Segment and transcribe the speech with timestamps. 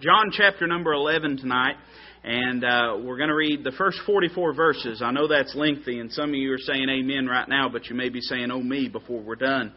[0.00, 1.74] John chapter number 11 tonight,
[2.22, 5.02] and uh, we're going to read the first 44 verses.
[5.02, 7.96] I know that's lengthy, and some of you are saying amen right now, but you
[7.96, 9.72] may be saying oh me before we're done.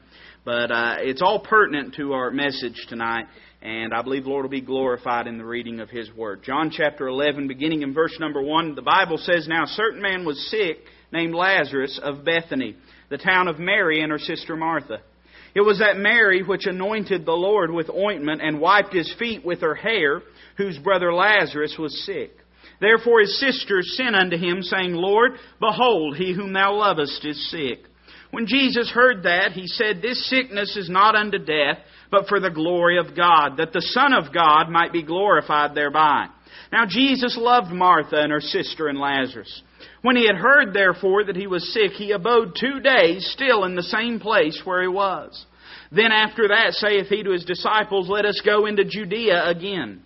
[0.46, 3.26] But uh, it's all pertinent to our message tonight,
[3.64, 6.44] and I believe the Lord will be glorified in the reading of His Word.
[6.44, 10.24] John chapter 11, beginning in verse number 1, the Bible says, Now a certain man
[10.24, 10.82] was sick,
[11.12, 12.76] named Lazarus of Bethany,
[13.10, 15.00] the town of Mary and her sister Martha.
[15.54, 19.62] It was that Mary which anointed the Lord with ointment and wiped his feet with
[19.62, 20.22] her hair,
[20.58, 22.32] whose brother Lazarus was sick.
[22.80, 27.80] Therefore his sisters sent unto him, saying, Lord, behold, he whom thou lovest is sick.
[28.32, 32.50] When Jesus heard that, he said, This sickness is not unto death, but for the
[32.50, 36.28] glory of God, that the Son of God might be glorified thereby.
[36.72, 39.62] Now Jesus loved Martha and her sister and Lazarus.
[40.02, 43.76] When he had heard, therefore, that he was sick, he abode two days still in
[43.76, 45.46] the same place where he was.
[45.92, 50.02] Then after that saith he to his disciples, Let us go into Judea again.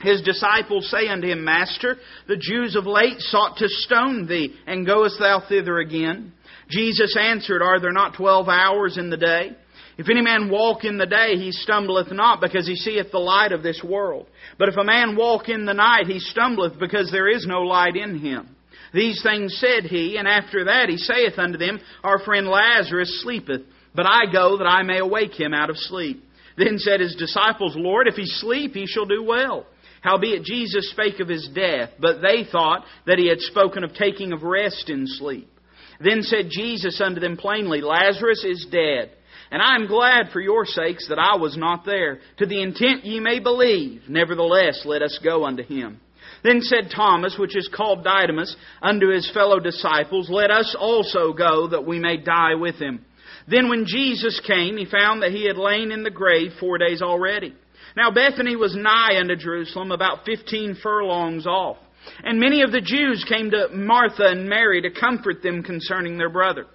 [0.00, 4.86] His disciples say unto him, Master, the Jews of late sought to stone thee, and
[4.86, 6.32] goest thou thither again?
[6.68, 9.52] Jesus answered, Are there not twelve hours in the day?
[9.96, 13.52] If any man walk in the day, he stumbleth not, because he seeth the light
[13.52, 14.26] of this world.
[14.58, 17.94] But if a man walk in the night, he stumbleth, because there is no light
[17.94, 18.53] in him.
[18.94, 23.62] These things said he, and after that he saith unto them, Our friend Lazarus sleepeth,
[23.92, 26.22] but I go that I may awake him out of sleep.
[26.56, 29.66] Then said his disciples, Lord, if he sleep, he shall do well.
[30.02, 34.32] Howbeit Jesus spake of his death, but they thought that he had spoken of taking
[34.32, 35.50] of rest in sleep.
[35.98, 39.10] Then said Jesus unto them plainly, Lazarus is dead.
[39.50, 43.04] And I am glad for your sakes that I was not there, to the intent
[43.04, 44.02] ye may believe.
[44.08, 46.00] Nevertheless, let us go unto him.
[46.44, 51.68] Then said Thomas, which is called Didymus, unto his fellow disciples, Let us also go,
[51.68, 53.04] that we may die with him.
[53.48, 57.02] Then when Jesus came, he found that he had lain in the grave four days
[57.02, 57.54] already.
[57.96, 61.78] Now Bethany was nigh unto Jerusalem, about fifteen furlongs off.
[62.22, 66.28] And many of the Jews came to Martha and Mary to comfort them concerning their
[66.28, 66.66] brother.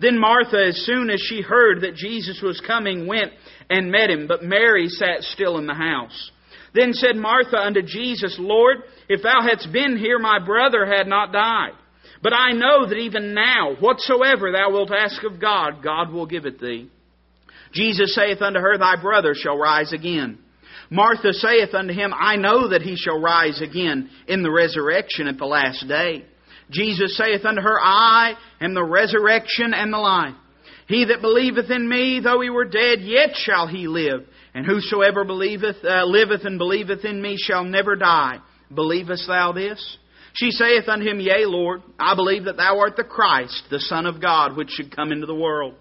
[0.00, 3.32] Then Martha, as soon as she heard that Jesus was coming, went
[3.70, 6.30] and met him, but Mary sat still in the house.
[6.74, 11.32] Then said Martha unto Jesus, Lord, if thou hadst been here, my brother had not
[11.32, 11.72] died.
[12.22, 16.46] But I know that even now, whatsoever thou wilt ask of God, God will give
[16.46, 16.88] it thee.
[17.72, 20.38] Jesus saith unto her, Thy brother shall rise again.
[20.90, 25.38] Martha saith unto him, I know that he shall rise again in the resurrection at
[25.38, 26.24] the last day.
[26.70, 30.34] Jesus saith unto her, I am the resurrection and the life.
[30.86, 34.26] He that believeth in me, though he were dead, yet shall he live.
[34.54, 38.38] And whosoever believeth, uh, liveth and believeth in me shall never die.
[38.72, 39.98] Believest thou this?
[40.34, 44.06] She saith unto him, Yea, Lord, I believe that thou art the Christ, the Son
[44.06, 45.74] of God, which should come into the world.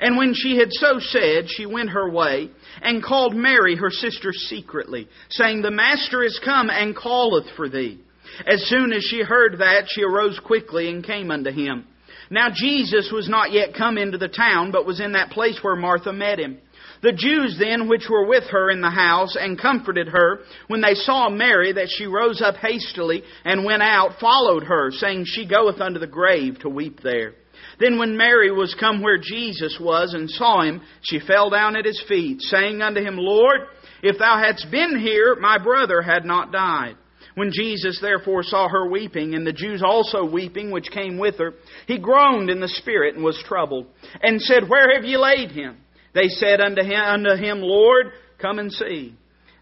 [0.00, 2.50] And when she had so said, she went her way,
[2.82, 8.00] and called Mary her sister secretly, saying, The Master is come, and calleth for thee.
[8.46, 11.86] As soon as she heard that, she arose quickly, and came unto him.
[12.30, 15.76] Now Jesus was not yet come into the town, but was in that place where
[15.76, 16.58] Martha met him.
[17.02, 20.94] The Jews then which were with her in the house and comforted her, when they
[20.94, 25.80] saw Mary, that she rose up hastily and went out, followed her, saying, She goeth
[25.80, 27.34] unto the grave to weep there.
[27.78, 31.84] Then when Mary was come where Jesus was and saw him, she fell down at
[31.84, 33.60] his feet, saying unto him, Lord,
[34.02, 36.96] if thou hadst been here, my brother had not died.
[37.34, 41.54] When Jesus therefore saw her weeping, and the Jews also weeping which came with her,
[41.86, 43.86] he groaned in the spirit and was troubled,
[44.20, 45.76] and said, Where have ye laid him?
[46.14, 48.06] They said unto him, unto him, Lord,
[48.40, 49.14] come and see.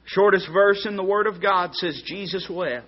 [0.05, 2.87] Shortest verse in the Word of God says, Jesus wept.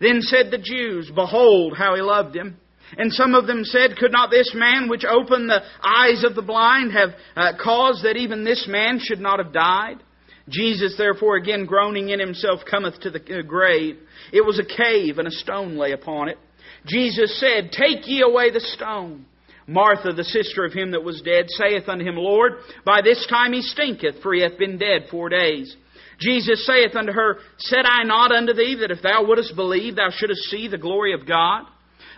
[0.00, 2.58] Then said the Jews, Behold how he loved him.
[2.96, 6.42] And some of them said, Could not this man which opened the eyes of the
[6.42, 10.02] blind have uh, caused that even this man should not have died?
[10.48, 13.98] Jesus, therefore, again groaning in himself, cometh to the uh, grave.
[14.32, 16.38] It was a cave, and a stone lay upon it.
[16.86, 19.26] Jesus said, Take ye away the stone.
[19.66, 22.52] Martha, the sister of him that was dead, saith unto him, Lord,
[22.84, 25.76] by this time he stinketh, for he hath been dead four days.
[26.18, 30.10] Jesus saith unto her, Said I not unto thee that if thou wouldest believe, thou
[30.10, 31.64] shouldest see the glory of God?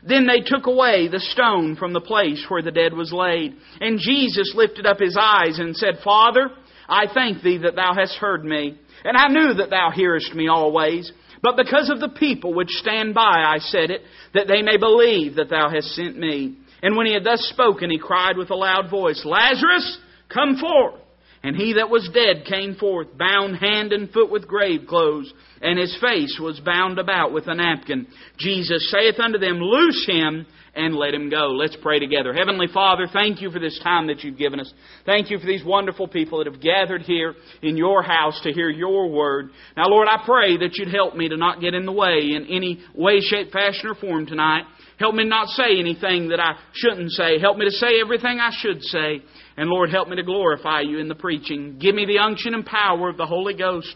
[0.06, 3.54] Then they took away the stone from the place where the dead was laid.
[3.80, 6.50] And Jesus lifted up his eyes and said, Father,
[6.88, 8.78] I thank thee that thou hast heard me.
[9.04, 11.10] And I knew that thou hearest me always.
[11.42, 14.02] But because of the people which stand by, I said it,
[14.34, 16.58] that they may believe that thou hast sent me.
[16.82, 19.98] And when he had thus spoken, he cried with a loud voice, Lazarus,
[20.32, 21.00] come forth!
[21.42, 25.32] And he that was dead came forth, bound hand and foot with grave clothes,
[25.62, 28.08] and his face was bound about with a napkin.
[28.38, 31.50] Jesus saith unto them, Loose him, and let him go.
[31.50, 32.32] Let's pray together.
[32.32, 34.72] Heavenly Father, thank you for this time that you've given us.
[35.06, 38.69] Thank you for these wonderful people that have gathered here in your house to hear
[38.69, 39.50] your word.
[39.76, 42.46] Now, Lord, I pray that you'd help me to not get in the way in
[42.50, 44.64] any way, shape, fashion, or form tonight.
[44.98, 47.38] Help me not say anything that I shouldn't say.
[47.38, 49.22] Help me to say everything I should say.
[49.56, 51.78] And Lord, help me to glorify you in the preaching.
[51.78, 53.94] Give me the unction and power of the Holy Ghost.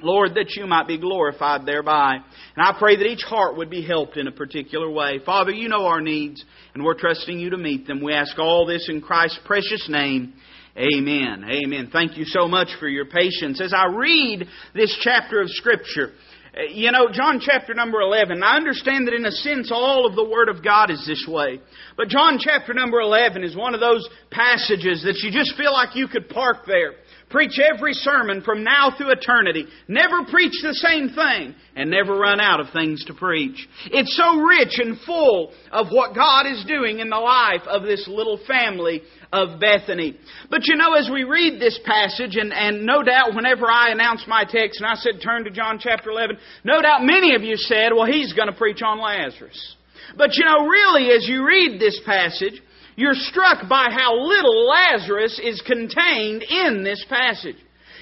[0.00, 2.18] Lord, that you might be glorified thereby.
[2.56, 5.18] And I pray that each heart would be helped in a particular way.
[5.26, 6.44] Father, you know our needs,
[6.74, 8.00] and we're trusting you to meet them.
[8.00, 10.34] We ask all this in Christ's precious name.
[10.76, 11.44] Amen.
[11.50, 11.90] Amen.
[11.92, 13.60] Thank you so much for your patience.
[13.60, 16.12] As I read this chapter of Scripture,
[16.58, 20.16] Uh, you know, John chapter number 11, I understand that in a sense all of
[20.16, 21.60] the Word of God is this way.
[21.96, 25.94] But John chapter number 11 is one of those passages that you just feel like
[25.94, 26.94] you could park there
[27.30, 29.66] Preach every sermon from now through eternity.
[29.86, 33.68] Never preach the same thing and never run out of things to preach.
[33.86, 38.08] It's so rich and full of what God is doing in the life of this
[38.08, 40.18] little family of Bethany.
[40.48, 44.26] But you know, as we read this passage, and, and no doubt whenever I announced
[44.26, 47.56] my text and I said turn to John chapter 11, no doubt many of you
[47.56, 49.76] said, well, he's going to preach on Lazarus.
[50.16, 52.62] But you know, really, as you read this passage,
[52.98, 57.54] you're struck by how little Lazarus is contained in this passage.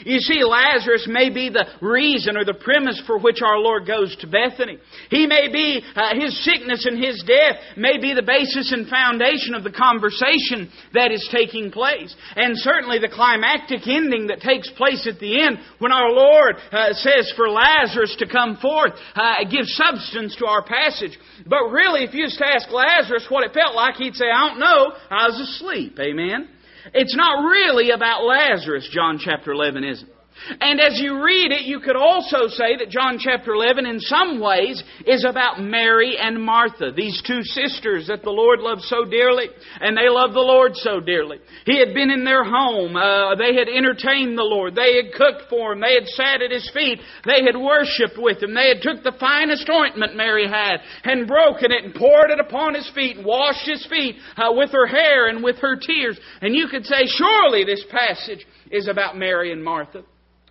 [0.04, 4.14] You see, Lazarus may be the reason or the premise for which our Lord goes
[4.16, 4.78] to Bethany.
[5.10, 9.54] He may be, uh, his sickness and his death may be the basis and foundation
[9.54, 12.14] of the conversation that is taking place.
[12.36, 16.92] And certainly the climactic ending that takes place at the end when our Lord uh,
[16.92, 21.18] says for Lazarus to come forth uh, gives substance to our passage.
[21.46, 24.60] But really, if you just ask Lazarus what it felt like, he'd say, I don't
[24.60, 25.98] know, I was asleep.
[25.98, 26.48] Amen?
[26.94, 30.10] It's not really about Lazarus, John chapter 11 isn't.
[30.60, 34.40] And as you read it, you could also say that John chapter 11 in some
[34.40, 39.46] ways is about Mary and Martha, these two sisters that the Lord loved so dearly,
[39.80, 41.38] and they loved the Lord so dearly.
[41.64, 42.96] He had been in their home.
[42.96, 44.74] Uh, they had entertained the Lord.
[44.74, 45.80] They had cooked for him.
[45.80, 47.00] They had sat at his feet.
[47.24, 48.54] They had worshipped with him.
[48.54, 52.74] They had took the finest ointment Mary had and broken it and poured it upon
[52.74, 56.18] his feet and washed his feet uh, with her hair and with her tears.
[56.40, 60.04] And you could say, surely this passage is about Mary and Martha.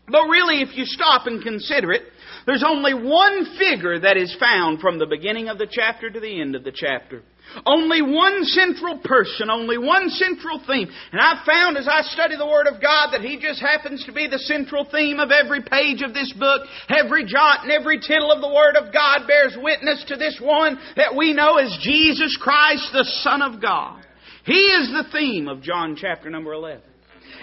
[0.07, 2.03] But really, if you stop and consider it,
[2.45, 6.41] there's only one figure that is found from the beginning of the chapter to the
[6.41, 7.23] end of the chapter.
[7.65, 10.89] Only one central person, only one central theme.
[11.11, 14.11] And I've found as I study the Word of God that He just happens to
[14.11, 16.67] be the central theme of every page of this book.
[16.89, 20.77] Every jot and every tittle of the Word of God bears witness to this one
[20.97, 24.05] that we know as Jesus Christ, the Son of God.
[24.45, 26.81] He is the theme of John chapter number 11.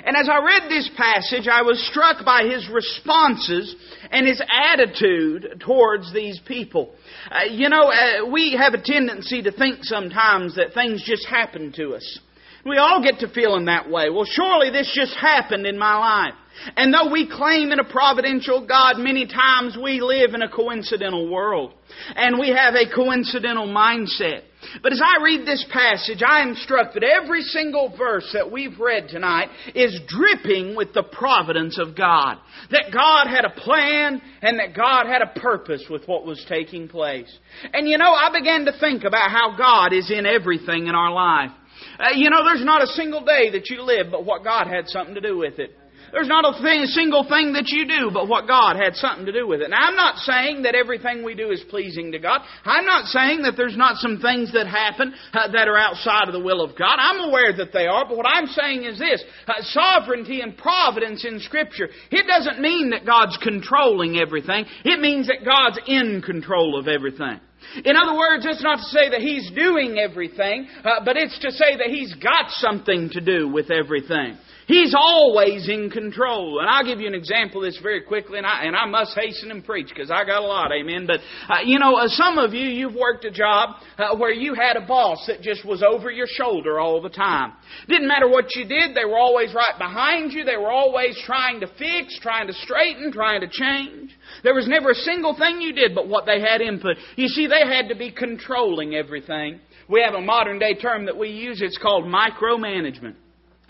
[0.04, 3.74] And as I read this passage, I was struck by his responses
[4.10, 6.94] and his attitude towards these people.
[7.30, 11.72] Uh, you know, uh, we have a tendency to think sometimes that things just happen
[11.76, 12.18] to us.
[12.64, 14.08] We all get to feeling that way.
[14.10, 16.34] Well, surely this just happened in my life.
[16.76, 21.28] And though we claim in a providential God, many times we live in a coincidental
[21.28, 21.72] world.
[22.14, 24.42] And we have a coincidental mindset.
[24.82, 28.78] But as I read this passage, I am struck that every single verse that we've
[28.78, 32.38] read tonight is dripping with the providence of God.
[32.70, 36.88] That God had a plan and that God had a purpose with what was taking
[36.88, 37.32] place.
[37.72, 41.12] And you know, I began to think about how God is in everything in our
[41.12, 41.50] life.
[41.98, 44.88] Uh, you know, there's not a single day that you live but what God had
[44.88, 45.76] something to do with it.
[46.12, 49.32] There's not a, thing, single thing that you do but what God had something to
[49.32, 49.70] do with it.
[49.70, 52.42] Now, I'm not saying that everything we do is pleasing to God.
[52.64, 56.34] I'm not saying that there's not some things that happen uh, that are outside of
[56.34, 56.96] the will of God.
[56.98, 61.24] I'm aware that they are, but what I'm saying is this uh, sovereignty and providence
[61.24, 61.88] in Scripture.
[62.10, 67.40] It doesn't mean that God's controlling everything, it means that God's in control of everything.
[67.84, 71.52] In other words, it's not to say that He's doing everything, uh, but it's to
[71.52, 74.36] say that He's got something to do with everything.
[74.66, 76.60] He's always in control.
[76.60, 79.16] And I'll give you an example of this very quickly, and I, and I must
[79.16, 81.06] hasten and preach because I got a lot, amen.
[81.06, 84.54] But, uh, you know, uh, some of you, you've worked a job uh, where you
[84.54, 87.52] had a boss that just was over your shoulder all the time.
[87.88, 90.44] Didn't matter what you did, they were always right behind you.
[90.44, 94.16] They were always trying to fix, trying to straighten, trying to change.
[94.42, 96.96] There was never a single thing you did but what they had input.
[97.16, 99.60] You see, they had to be controlling everything.
[99.88, 103.16] We have a modern day term that we use, it's called micromanagement.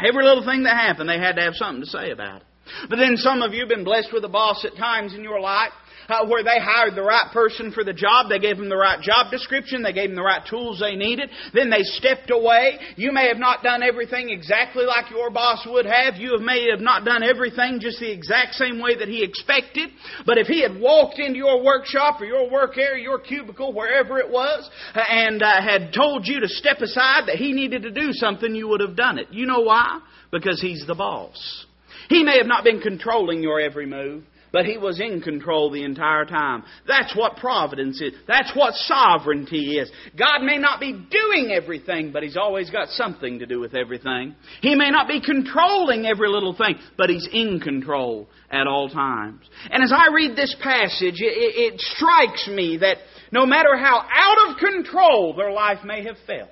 [0.06, 2.46] Every little thing that happened, they had to have something to say about it.
[2.88, 5.40] But then some of you have been blessed with a boss at times in your
[5.40, 5.72] life
[6.08, 8.28] uh, where they hired the right person for the job.
[8.28, 9.82] They gave them the right job description.
[9.82, 11.30] They gave them the right tools they needed.
[11.54, 12.78] Then they stepped away.
[12.96, 16.16] You may have not done everything exactly like your boss would have.
[16.16, 19.90] You may have not done everything just the exact same way that he expected.
[20.26, 24.18] But if he had walked into your workshop or your work area, your cubicle, wherever
[24.18, 27.90] it was, uh, and uh, had told you to step aside that he needed to
[27.90, 29.28] do something, you would have done it.
[29.30, 30.00] You know why?
[30.30, 31.66] Because he's the boss.
[32.08, 35.82] He may have not been controlling your every move, but he was in control the
[35.82, 36.62] entire time.
[36.86, 38.12] That's what providence is.
[38.28, 39.90] That's what sovereignty is.
[40.16, 44.34] God may not be doing everything, but he's always got something to do with everything.
[44.60, 49.42] He may not be controlling every little thing, but he's in control at all times.
[49.70, 52.98] And as I read this passage, it, it strikes me that
[53.32, 56.50] no matter how out of control their life may have felt,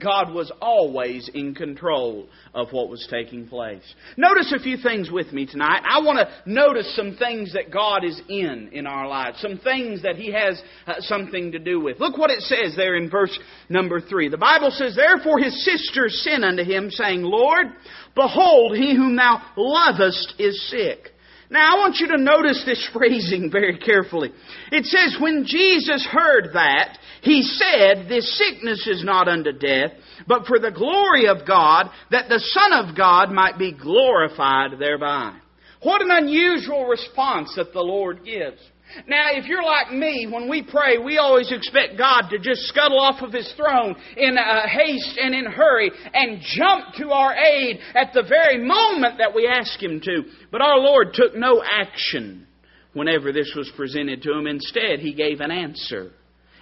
[0.00, 3.82] God was always in control of what was taking place.
[4.16, 5.82] Notice a few things with me tonight.
[5.88, 10.02] I want to notice some things that God is in in our lives, some things
[10.02, 12.00] that He has uh, something to do with.
[12.00, 13.36] Look what it says there in verse
[13.68, 14.28] number 3.
[14.28, 17.66] The Bible says, Therefore his sisters sent unto him, saying, Lord,
[18.14, 21.12] behold, he whom thou lovest is sick.
[21.50, 24.32] Now, I want you to notice this phrasing very carefully.
[24.70, 29.92] It says, When Jesus heard that, he said, This sickness is not unto death,
[30.26, 35.36] but for the glory of God, that the Son of God might be glorified thereby.
[35.82, 38.60] What an unusual response that the Lord gives.
[39.06, 42.98] Now, if you're like me, when we pray, we always expect God to just scuttle
[42.98, 47.78] off of His throne in uh, haste and in hurry and jump to our aid
[47.94, 50.22] at the very moment that we ask Him to.
[50.50, 52.46] But our Lord took no action
[52.94, 54.46] whenever this was presented to Him.
[54.46, 56.12] Instead, He gave an answer.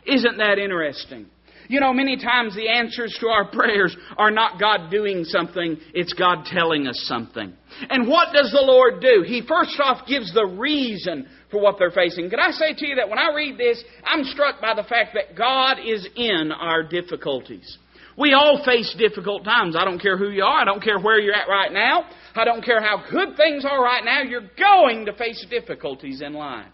[0.07, 1.27] Isn't that interesting?
[1.69, 6.13] You know, many times the answers to our prayers are not God doing something, it's
[6.13, 7.53] God telling us something.
[7.91, 9.25] And what does the Lord do?
[9.27, 12.31] He first off gives the reason for what they're facing.
[12.31, 15.15] Could I say to you that when I read this, I'm struck by the fact
[15.15, 17.79] that God is in our difficulties.
[18.17, 19.77] We all face difficult times.
[19.77, 20.61] I don't care who you are.
[20.61, 22.05] I don't care where you're at right now.
[22.35, 24.23] I don't care how good things are right now.
[24.23, 26.67] You're going to face difficulties in life.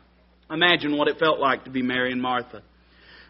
[0.50, 2.62] Imagine what it felt like to be Mary and Martha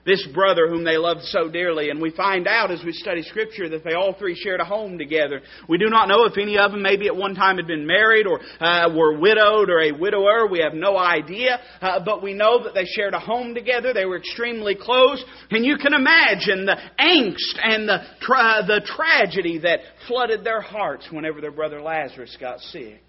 [0.04, 1.90] this brother whom they loved so dearly.
[1.90, 4.99] And we find out as we study Scripture that they all three shared a home
[4.99, 5.42] together.
[5.68, 8.26] We do not know if any of them maybe at one time had been married
[8.26, 10.47] or uh, were widowed or a widower.
[10.49, 11.61] We have no idea.
[11.80, 13.92] Uh, but we know that they shared a home together.
[13.92, 15.25] They were extremely close.
[15.50, 21.06] And you can imagine the angst and the, tra- the tragedy that flooded their hearts
[21.11, 23.02] whenever their brother Lazarus got sick.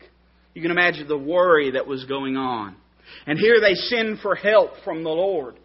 [0.54, 2.76] You can imagine the worry that was going on.
[3.26, 5.56] And here they send for help from the Lord.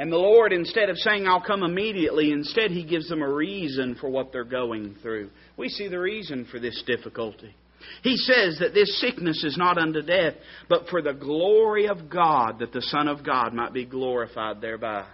[0.00, 3.96] And the Lord, instead of saying, I'll come immediately, instead He gives them a reason
[4.00, 5.28] for what they're going through.
[5.58, 7.54] We see the reason for this difficulty.
[8.02, 10.36] He says that this sickness is not unto death,
[10.70, 15.04] but for the glory of God, that the Son of God might be glorified thereby.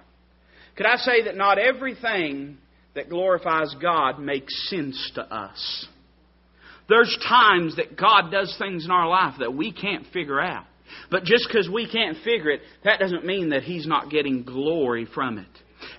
[0.76, 2.56] Could I say that not everything
[2.94, 5.86] that glorifies God makes sense to us?
[6.88, 10.66] There's times that God does things in our life that we can't figure out.
[11.10, 15.06] But just because we can't figure it, that doesn't mean that He's not getting glory
[15.14, 15.46] from it.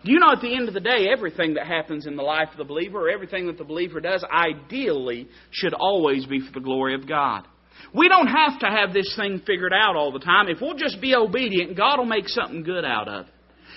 [0.04, 2.50] Do you know at the end of the day, everything that happens in the life
[2.52, 6.64] of the believer, or everything that the believer does, ideally should always be for the
[6.64, 7.48] glory of God.
[7.94, 10.50] We don't have to have this thing figured out all the time.
[10.50, 13.34] If we'll just be obedient, God will make something good out of it.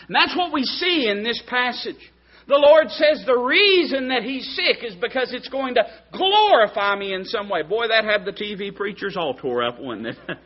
[0.08, 2.00] And that's what we see in this passage.
[2.48, 7.14] The Lord says the reason that he's sick is because it's going to glorify me
[7.14, 7.62] in some way.
[7.62, 10.16] Boy, that had the TV preachers all tore up, wouldn't it?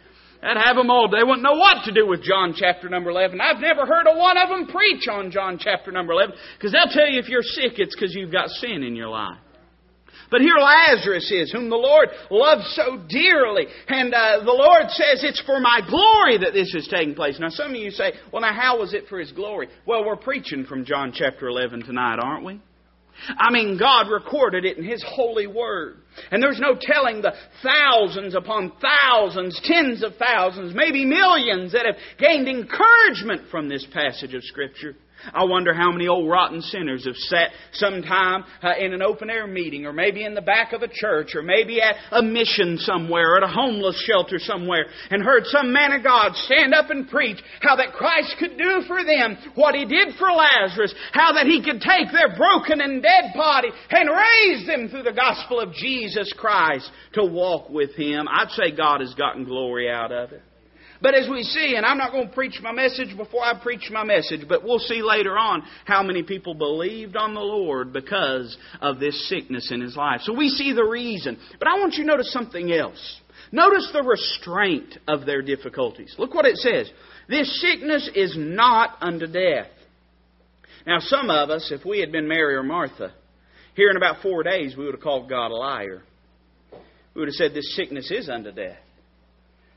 [0.44, 1.08] That'd have them all.
[1.08, 3.40] They wouldn't know what to do with John chapter number 11.
[3.40, 6.92] I've never heard a one of them preach on John chapter number 11 because they'll
[6.92, 9.38] tell you if you're sick, it's because you've got sin in your life.
[10.30, 13.66] But here Lazarus is, whom the Lord loves so dearly.
[13.88, 17.38] And uh, the Lord says, It's for my glory that this is taking place.
[17.40, 19.68] Now, some of you say, Well, now, how was it for His glory?
[19.86, 22.60] Well, we're preaching from John chapter 11 tonight, aren't we?
[23.38, 25.98] I mean, God recorded it in His holy word.
[26.30, 31.96] And there's no telling the thousands upon thousands, tens of thousands, maybe millions that have
[32.18, 34.94] gained encouragement from this passage of Scripture.
[35.32, 39.46] I wonder how many old rotten sinners have sat sometime uh, in an open air
[39.46, 43.34] meeting, or maybe in the back of a church, or maybe at a mission somewhere,
[43.34, 47.08] or at a homeless shelter somewhere, and heard some man of God stand up and
[47.08, 51.46] preach how that Christ could do for them what He did for Lazarus, how that
[51.46, 55.72] He could take their broken and dead body and raise them through the gospel of
[55.72, 58.26] Jesus Christ to walk with Him.
[58.28, 60.42] I'd say God has gotten glory out of it.
[61.04, 63.90] But as we see, and I'm not going to preach my message before I preach
[63.92, 68.56] my message, but we'll see later on how many people believed on the Lord because
[68.80, 70.22] of this sickness in his life.
[70.22, 71.36] So we see the reason.
[71.58, 73.20] But I want you to notice something else.
[73.52, 76.14] Notice the restraint of their difficulties.
[76.16, 76.90] Look what it says.
[77.28, 79.68] This sickness is not unto death.
[80.86, 83.12] Now, some of us, if we had been Mary or Martha,
[83.76, 86.02] here in about four days, we would have called God a liar.
[87.12, 88.78] We would have said this sickness is unto death.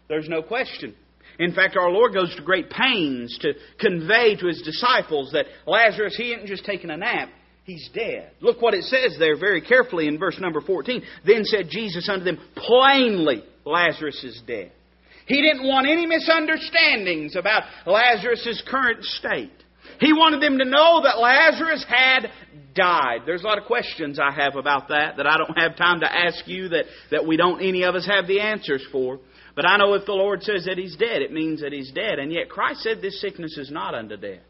[0.08, 0.96] There's no question.
[1.40, 6.16] In fact, our Lord goes to great pains to convey to his disciples that Lazarus,
[6.18, 7.30] he isn't just taking a nap,
[7.64, 8.32] he's dead.
[8.42, 11.04] Look what it says there very carefully in verse number 14.
[11.26, 14.72] Then said Jesus unto them, plainly, Lazarus is dead.
[15.28, 19.52] He didn't want any misunderstandings about Lazarus' current state.
[20.00, 22.30] He wanted them to know that Lazarus had
[22.74, 23.22] died.
[23.26, 26.12] There's a lot of questions I have about that that I don't have time to
[26.12, 29.20] ask you that, that we don't any of us have the answers for.
[29.58, 32.20] But I know if the Lord says that he's dead, it means that he's dead.
[32.20, 34.44] And yet Christ said this sickness is not unto death.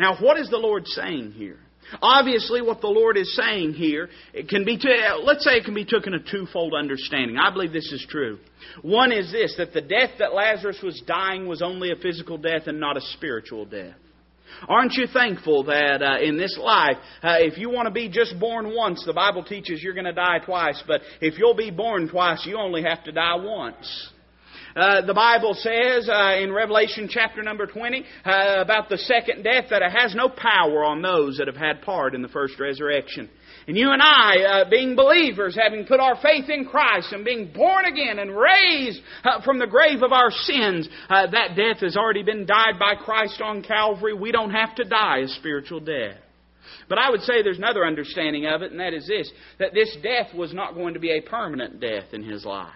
[0.00, 1.60] Now, what is the Lord saying here?
[2.02, 4.88] Obviously, what the Lord is saying here, it can be, t-
[5.22, 7.38] let's say it can be taken a twofold understanding.
[7.38, 8.40] I believe this is true.
[8.82, 12.66] One is this, that the death that Lazarus was dying was only a physical death
[12.66, 13.94] and not a spiritual death.
[14.68, 18.40] Aren't you thankful that uh, in this life, uh, if you want to be just
[18.40, 22.08] born once, the Bible teaches you're going to die twice, but if you'll be born
[22.08, 24.10] twice, you only have to die once.
[24.76, 29.66] Uh, the Bible says uh, in Revelation chapter number 20 uh, about the second death
[29.70, 33.28] that it has no power on those that have had part in the first resurrection.
[33.66, 37.52] And you and I, uh, being believers, having put our faith in Christ and being
[37.52, 42.22] born again and raised uh, from the grave of our sins, that death has already
[42.22, 44.14] been died by Christ on Calvary.
[44.14, 46.16] We don't have to die a spiritual death.
[46.88, 49.94] But I would say there's another understanding of it, and that is this that this
[50.02, 52.72] death was not going to be a permanent death in his life.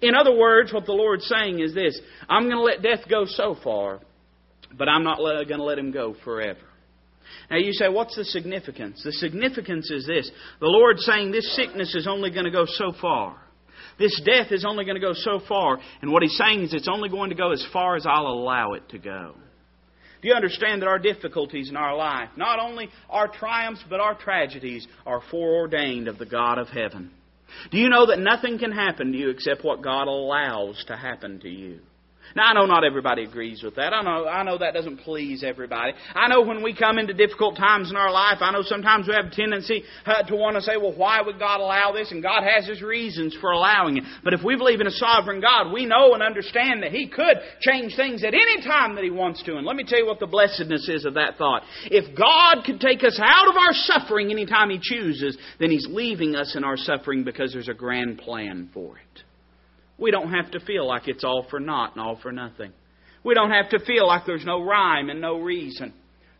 [0.00, 3.24] In other words, what the Lord's saying is this I'm going to let death go
[3.26, 4.00] so far,
[4.76, 6.60] but I'm not going to let him go forever.
[7.50, 9.02] Now you say, what's the significance?
[9.04, 12.92] The significance is this the Lord's saying this sickness is only going to go so
[13.00, 13.36] far.
[13.98, 15.78] This death is only going to go so far.
[16.00, 18.72] And what He's saying is it's only going to go as far as I'll allow
[18.72, 19.34] it to go.
[20.22, 24.14] Do you understand that our difficulties in our life, not only our triumphs, but our
[24.14, 27.10] tragedies, are foreordained of the God of heaven?
[27.70, 31.40] Do you know that nothing can happen to you except what God allows to happen
[31.40, 31.80] to you?
[32.36, 33.92] Now I know not everybody agrees with that.
[33.92, 35.92] I know I know that doesn't please everybody.
[36.14, 39.14] I know when we come into difficult times in our life, I know sometimes we
[39.14, 42.22] have a tendency uh, to want to say, "Well, why would God allow this?" And
[42.22, 44.04] God has His reasons for allowing it.
[44.22, 47.36] But if we believe in a sovereign God, we know and understand that He could
[47.60, 49.56] change things at any time that He wants to.
[49.56, 51.62] And let me tell you what the blessedness is of that thought.
[51.86, 56.36] If God could take us out of our suffering anytime He chooses, then He's leaving
[56.36, 59.22] us in our suffering because there's a grand plan for it.
[60.00, 62.72] We don't have to feel like it's all for naught and all for nothing.
[63.22, 65.92] We don't have to feel like there's no rhyme and no reason.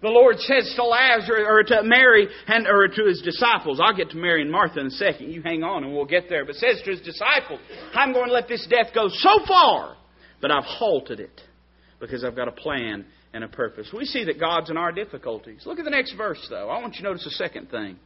[0.03, 4.11] The Lord says to Lazarus or to Mary and or to his disciples, I'll get
[4.11, 5.31] to Mary and Martha in a second.
[5.31, 6.47] You hang on and we'll get there.
[6.47, 7.61] But says to his disciples,
[7.93, 9.97] I'm going to let this death go so far,
[10.41, 11.43] but I've halted it
[12.01, 13.89] because I've got a plan and a purpose.
[13.95, 15.65] We see that God's in our difficulties.
[15.67, 16.71] Look at the next verse though.
[16.71, 17.99] I want you to notice a second thing.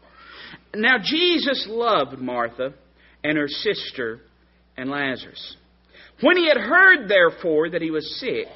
[0.74, 2.74] Now Jesus loved Martha
[3.22, 4.20] and her sister
[4.76, 5.56] and Lazarus.
[6.20, 8.46] When he had heard, therefore, that he was sick,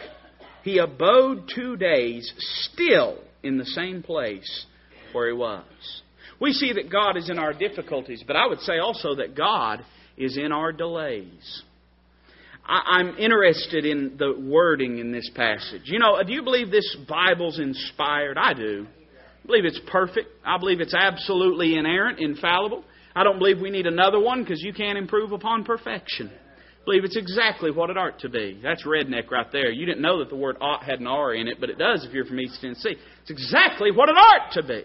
[0.62, 2.32] he abode two days
[2.72, 4.66] still in the same place
[5.12, 5.64] where he was.
[6.40, 9.84] We see that God is in our difficulties, but I would say also that God
[10.16, 11.62] is in our delays.
[12.64, 15.82] I'm interested in the wording in this passage.
[15.84, 18.36] You know, do you believe this Bible's inspired?
[18.36, 18.86] I do.
[18.86, 20.28] I believe it's perfect.
[20.44, 22.84] I believe it's absolutely inerrant, infallible.
[23.18, 26.30] I don't believe we need another one because you can't improve upon perfection.
[26.30, 28.60] I believe it's exactly what it ought to be.
[28.62, 29.72] That's redneck right there.
[29.72, 32.04] You didn't know that the word ought had an R in it, but it does
[32.04, 32.94] if you're from East Tennessee.
[33.22, 34.84] It's exactly what it ought to be.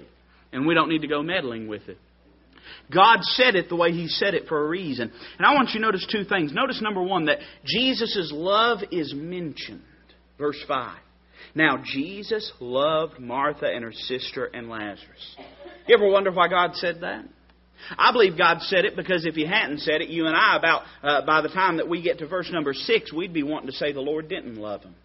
[0.52, 2.00] And we don't need to go meddling with it.
[2.92, 5.12] God said it the way He said it for a reason.
[5.38, 6.52] And I want you to notice two things.
[6.52, 9.84] Notice, number one, that Jesus' love is mentioned.
[10.40, 10.98] Verse 5.
[11.54, 15.36] Now, Jesus loved Martha and her sister and Lazarus.
[15.86, 17.26] You ever wonder why God said that?
[17.98, 20.84] I believe God said it because if He hadn't said it, you and I, about
[21.02, 23.76] uh, by the time that we get to verse number six, we'd be wanting to
[23.76, 24.96] say the Lord didn't love him.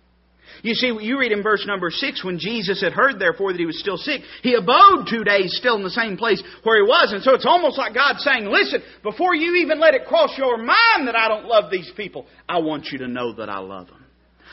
[0.62, 3.66] You see, you read in verse number six, when Jesus had heard, therefore, that he
[3.66, 7.12] was still sick, he abode two days still in the same place where he was.
[7.12, 10.56] And so it's almost like God saying, listen, before you even let it cross your
[10.56, 13.88] mind that I don't love these people, I want you to know that I love
[13.88, 14.04] them.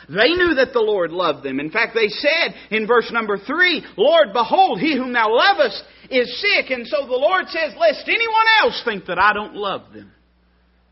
[0.08, 1.60] They knew that the Lord loved them.
[1.60, 6.42] In fact, they said in verse number three, Lord, behold, he whom thou lovest is
[6.42, 6.70] sick.
[6.70, 10.12] And so the Lord says, lest anyone else think that I don't love them.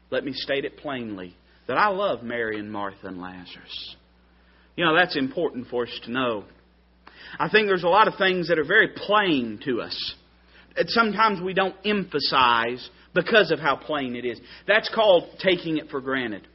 [0.10, 1.36] Let me state it plainly
[1.67, 3.95] that I love Mary and Martha and Lazarus.
[4.76, 6.45] You know, that's important for us to know.
[7.39, 10.15] I think there's a lot of things that are very plain to us.
[10.76, 14.39] And sometimes we don't emphasize because of how plain it is.
[14.67, 16.47] That's called taking it for granted.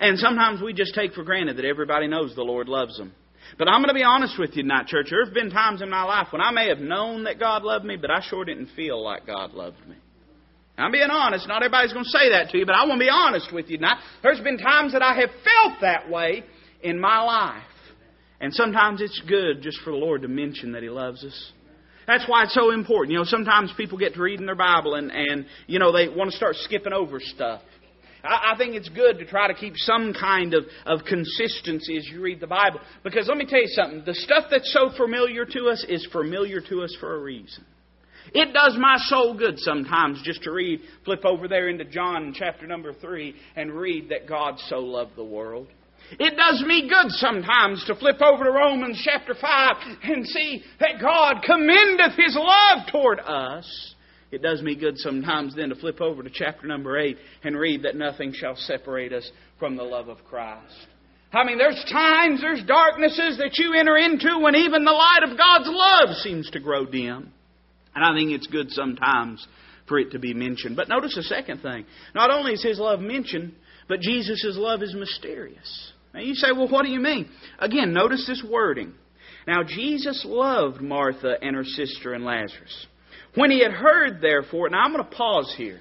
[0.00, 3.12] And sometimes we just take for granted that everybody knows the Lord loves them.
[3.58, 5.08] But I'm going to be honest with you tonight, church.
[5.10, 7.84] There have been times in my life when I may have known that God loved
[7.84, 9.96] me, but I sure didn't feel like God loved me.
[10.76, 11.46] I'm being honest.
[11.46, 13.68] Not everybody's going to say that to you, but I want to be honest with
[13.68, 13.98] you tonight.
[14.22, 16.42] There's been times that I have felt that way
[16.82, 17.62] in my life.
[18.40, 21.52] And sometimes it's good just for the Lord to mention that He loves us.
[22.06, 23.12] That's why it's so important.
[23.12, 26.30] You know, sometimes people get to reading their Bible and, and you know, they want
[26.30, 27.62] to start skipping over stuff.
[28.24, 32.22] I, think it's good to try to keep some kind of, of consistency as you
[32.22, 32.80] read the Bible.
[33.02, 36.60] Because let me tell you something the stuff that's so familiar to us is familiar
[36.62, 37.64] to us for a reason.
[38.32, 42.66] It does my soul good sometimes just to read, flip over there into John chapter
[42.66, 45.68] number 3 and read that God so loved the world.
[46.12, 51.00] It does me good sometimes to flip over to Romans chapter 5 and see that
[51.00, 53.93] God commendeth His love toward us.
[54.34, 57.84] It does me good sometimes then to flip over to chapter number 8 and read
[57.84, 60.86] that nothing shall separate us from the love of Christ.
[61.32, 65.38] I mean, there's times, there's darknesses that you enter into when even the light of
[65.38, 67.32] God's love seems to grow dim.
[67.94, 69.46] And I think it's good sometimes
[69.88, 70.76] for it to be mentioned.
[70.76, 71.86] But notice the second thing.
[72.14, 73.54] Not only is His love mentioned,
[73.88, 75.92] but Jesus' love is mysterious.
[76.12, 77.28] Now you say, well, what do you mean?
[77.58, 78.94] Again, notice this wording.
[79.46, 82.86] Now Jesus loved Martha and her sister and Lazarus.
[83.34, 85.80] When he had heard, therefore, now I'm going to pause here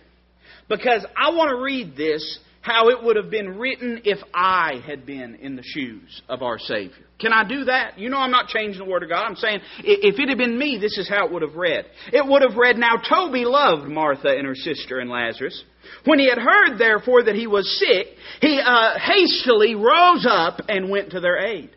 [0.69, 5.05] because I want to read this how it would have been written if I had
[5.05, 7.05] been in the shoes of our Savior.
[7.19, 7.99] Can I do that?
[7.99, 9.25] You know, I'm not changing the Word of God.
[9.25, 11.85] I'm saying if it had been me, this is how it would have read.
[12.13, 15.61] It would have read, Now Toby loved Martha and her sister and Lazarus.
[16.05, 18.07] When he had heard, therefore, that he was sick,
[18.39, 21.69] he uh, hastily rose up and went to their aid.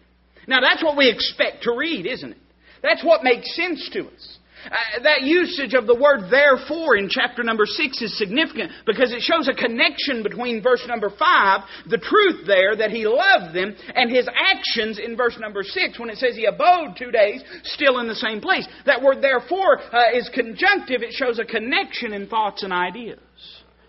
[0.46, 2.38] Now, that's what we expect to read, isn't it?
[2.82, 4.38] That's what makes sense to us.
[4.66, 9.20] Uh, that usage of the word therefore in chapter number 6 is significant because it
[9.20, 14.10] shows a connection between verse number 5, the truth there that he loved them, and
[14.10, 18.08] his actions in verse number 6 when it says he abode two days still in
[18.08, 18.66] the same place.
[18.86, 23.20] That word therefore uh, is conjunctive, it shows a connection in thoughts and ideas.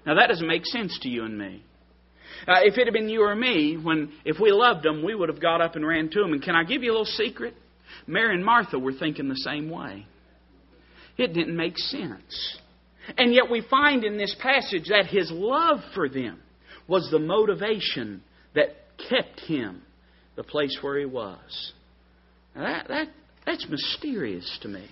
[0.06, 1.64] Now that doesn't make sense to you and me.
[2.48, 5.28] Uh, if it had been you or me, when if we loved them, we would
[5.28, 6.32] have got up and ran to them.
[6.32, 7.56] And can I give you a little secret?
[8.06, 10.06] Mary and Martha were thinking the same way.
[11.18, 12.58] It didn't make sense.
[13.18, 16.40] And yet we find in this passage that his love for them
[16.88, 18.22] was the motivation
[18.54, 18.76] that
[19.10, 19.82] kept him
[20.36, 21.74] the place where he was.
[22.56, 23.08] Now that, that,
[23.46, 24.88] that's mysterious to me.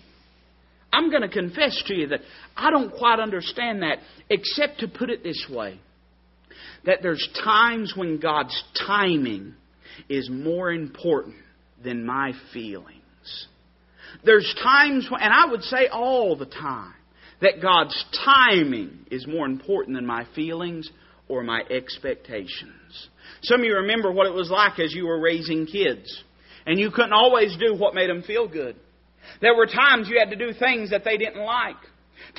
[0.92, 2.22] I'm going to confess to you that
[2.56, 3.98] I don't quite understand that,
[4.30, 5.80] except to put it this way
[6.86, 9.56] that there's times when God's timing
[10.08, 11.36] is more important
[11.84, 13.48] than my feelings.
[14.24, 16.94] There's times, when, and I would say all the time,
[17.42, 20.90] that God's timing is more important than my feelings
[21.28, 23.10] or my expectations.
[23.42, 26.24] Some of you remember what it was like as you were raising kids,
[26.66, 28.76] and you couldn't always do what made them feel good.
[29.42, 31.76] There were times you had to do things that they didn't like.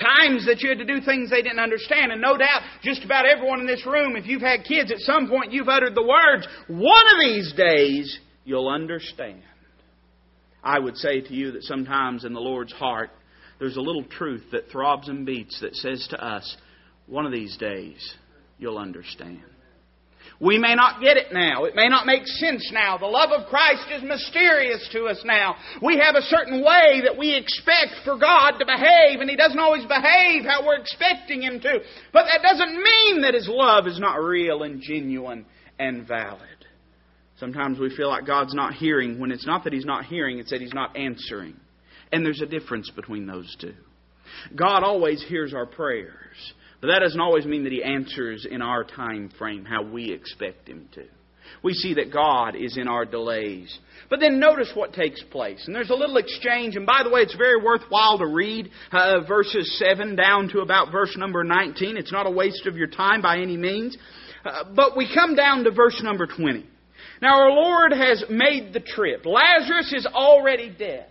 [0.01, 2.13] Times that you had to do things they didn't understand.
[2.13, 5.29] And no doubt, just about everyone in this room, if you've had kids, at some
[5.29, 9.43] point you've uttered the words, one of these days you'll understand.
[10.67, 13.11] I would say to you that sometimes in the Lord's heart,
[13.61, 16.57] there's a little truth that throbs and beats that says to us,
[17.07, 18.15] one of these days
[18.59, 19.45] you'll understand.
[20.41, 21.67] We may not get it now.
[21.67, 22.99] It may not make sense now.
[22.99, 25.55] The love of Christ is mysterious to us now.
[25.81, 29.59] We have a certain way that we expect for God to behave, and He doesn't
[29.59, 31.79] always behave how we're expecting Him to.
[32.13, 35.47] But that doesn't mean that His love is not real and genuine
[35.79, 36.56] and valid.
[37.39, 40.51] Sometimes we feel like God's not hearing when it's not that He's not hearing, it's
[40.51, 41.57] that He's not answering.
[42.13, 43.75] And there's a difference between those two.
[44.55, 46.37] God always hears our prayers.
[46.81, 50.69] But that doesn't always mean that He answers in our time frame how we expect
[50.69, 51.05] Him to.
[51.63, 53.77] We see that God is in our delays.
[54.11, 55.63] But then notice what takes place.
[55.67, 56.77] And there's a little exchange.
[56.77, 60.93] And by the way, it's very worthwhile to read uh, verses 7 down to about
[60.93, 61.97] verse number 19.
[61.97, 63.97] It's not a waste of your time by any means.
[64.45, 66.67] Uh, but we come down to verse number 20.
[67.23, 69.25] Now, our Lord has made the trip.
[69.25, 71.07] Lazarus is already dead.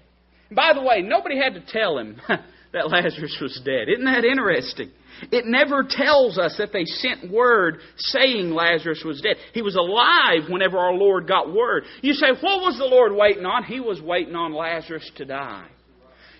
[0.52, 3.90] By the way, nobody had to tell him that Lazarus was dead.
[3.90, 4.92] Isn't that interesting?
[5.32, 9.38] It never tells us that they sent word saying Lazarus was dead.
[9.54, 11.86] He was alive whenever our Lord got word.
[12.02, 13.64] You say, what was the Lord waiting on?
[13.64, 15.68] He was waiting on Lazarus to die.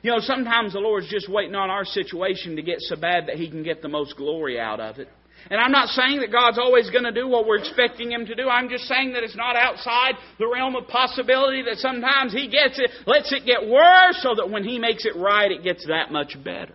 [0.02, 3.38] You know, sometimes the Lord's just waiting on our situation to get so bad that
[3.38, 5.08] He can get the most glory out of it.
[5.50, 8.36] And I'm not saying that God's always going to do what we're expecting Him to
[8.36, 8.50] do.
[8.50, 12.80] I'm just saying that it's not outside the realm of possibility that sometimes He gets
[12.80, 16.12] it, lets it get worse so that when He makes it right, it gets that
[16.12, 16.74] much better.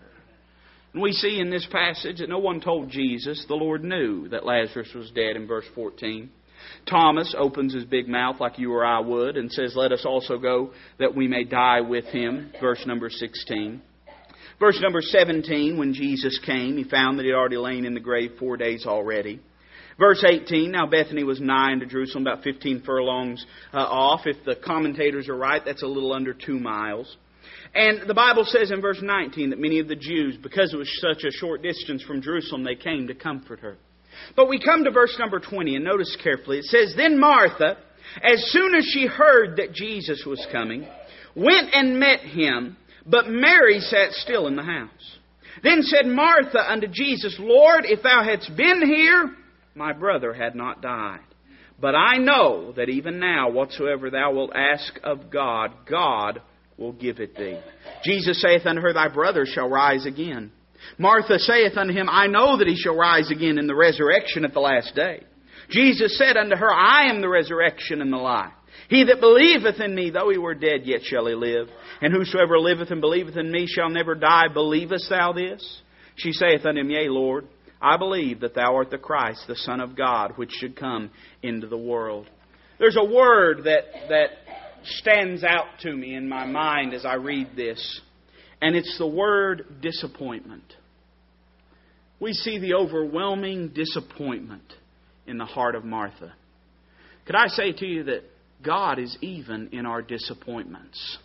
[0.92, 3.44] And we see in this passage that no one told Jesus.
[3.46, 6.30] The Lord knew that Lazarus was dead in verse 14.
[6.88, 10.38] Thomas opens his big mouth like you or I would and says, Let us also
[10.38, 12.52] go that we may die with him.
[12.60, 13.82] Verse number 16.
[14.60, 18.00] Verse number 17, when Jesus came, he found that he had already lain in the
[18.00, 19.40] grave four days already.
[19.98, 24.22] Verse 18, now Bethany was nigh unto Jerusalem, about 15 furlongs uh, off.
[24.26, 27.16] If the commentators are right, that's a little under two miles.
[27.74, 31.00] And the Bible says in verse 19 that many of the Jews, because it was
[31.00, 33.78] such a short distance from Jerusalem, they came to comfort her.
[34.36, 36.58] But we come to verse number 20, and notice carefully.
[36.58, 37.78] It says, Then Martha,
[38.22, 40.86] as soon as she heard that Jesus was coming,
[41.34, 42.76] went and met him,
[43.10, 45.18] but Mary sat still in the house.
[45.62, 49.34] Then said Martha unto Jesus, Lord, if thou hadst been here,
[49.74, 51.20] my brother had not died.
[51.80, 56.40] But I know that even now, whatsoever thou wilt ask of God, God
[56.76, 57.58] will give it thee.
[58.04, 60.52] Jesus saith unto her, Thy brother shall rise again.
[60.98, 64.54] Martha saith unto him, I know that he shall rise again in the resurrection at
[64.54, 65.24] the last day.
[65.70, 68.52] Jesus said unto her, I am the resurrection and the life.
[68.90, 71.68] He that believeth in me, though he were dead, yet shall he live.
[72.02, 74.48] And whosoever liveth and believeth in me shall never die.
[74.52, 75.80] Believest thou this?
[76.16, 77.46] She saith unto him, Yea, Lord,
[77.80, 81.68] I believe that thou art the Christ, the Son of God, which should come into
[81.68, 82.28] the world.
[82.80, 84.30] There's a word that, that
[84.82, 88.00] stands out to me in my mind as I read this,
[88.60, 90.64] and it's the word disappointment.
[92.18, 94.64] We see the overwhelming disappointment
[95.28, 96.34] in the heart of Martha.
[97.26, 98.24] Could I say to you that
[98.62, 101.18] God is even in our disappointments?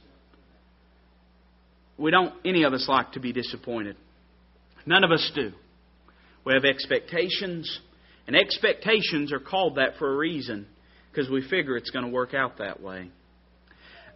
[1.97, 3.95] We don't, any of us like to be disappointed.
[4.85, 5.51] None of us do.
[6.45, 7.79] We have expectations,
[8.27, 10.67] and expectations are called that for a reason
[11.11, 13.09] because we figure it's going to work out that way.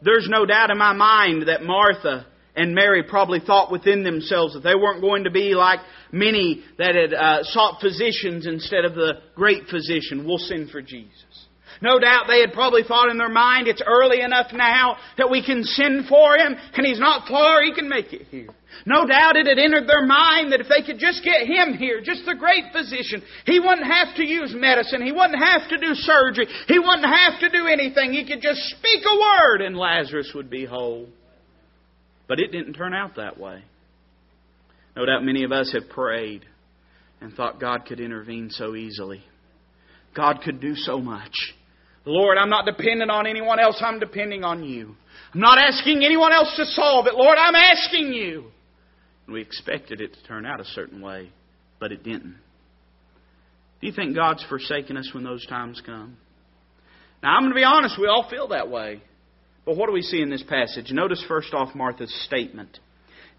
[0.01, 4.61] There's no doubt in my mind that Martha and Mary probably thought within themselves that
[4.61, 5.79] they weren't going to be like
[6.11, 10.25] many that had uh, sought physicians instead of the great physician.
[10.27, 11.47] We'll send for Jesus.
[11.81, 15.45] No doubt they had probably thought in their mind, it's early enough now that we
[15.45, 18.49] can send for him, and he's not far, he can make it here.
[18.85, 22.01] No doubt it had entered their mind that if they could just get him here,
[22.01, 25.93] just the great physician, he wouldn't have to use medicine, he wouldn't have to do
[25.93, 28.13] surgery, he wouldn't have to do anything.
[28.13, 31.07] He could just speak a word and Lazarus would be whole.
[32.27, 33.63] But it didn't turn out that way.
[34.95, 36.45] No doubt many of us have prayed
[37.21, 39.23] and thought God could intervene so easily.
[40.15, 41.33] God could do so much.
[42.09, 44.95] Lord, I'm not dependent on anyone else, I'm depending on you.
[45.33, 47.13] I'm not asking anyone else to solve it.
[47.13, 48.45] Lord, I'm asking you.
[49.25, 51.29] And we expected it to turn out a certain way,
[51.79, 52.35] but it didn't.
[53.79, 56.17] Do you think God's forsaken us when those times come?
[57.21, 59.03] Now, I'm going to be honest, we all feel that way.
[59.65, 60.91] But what do we see in this passage?
[60.91, 62.79] Notice first off Martha's statement.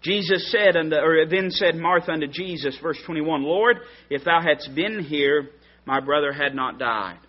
[0.01, 3.77] Jesus said unto, or then said Martha unto Jesus, verse 21, Lord,
[4.09, 5.49] if thou hadst been here,
[5.85, 7.19] my brother had not died.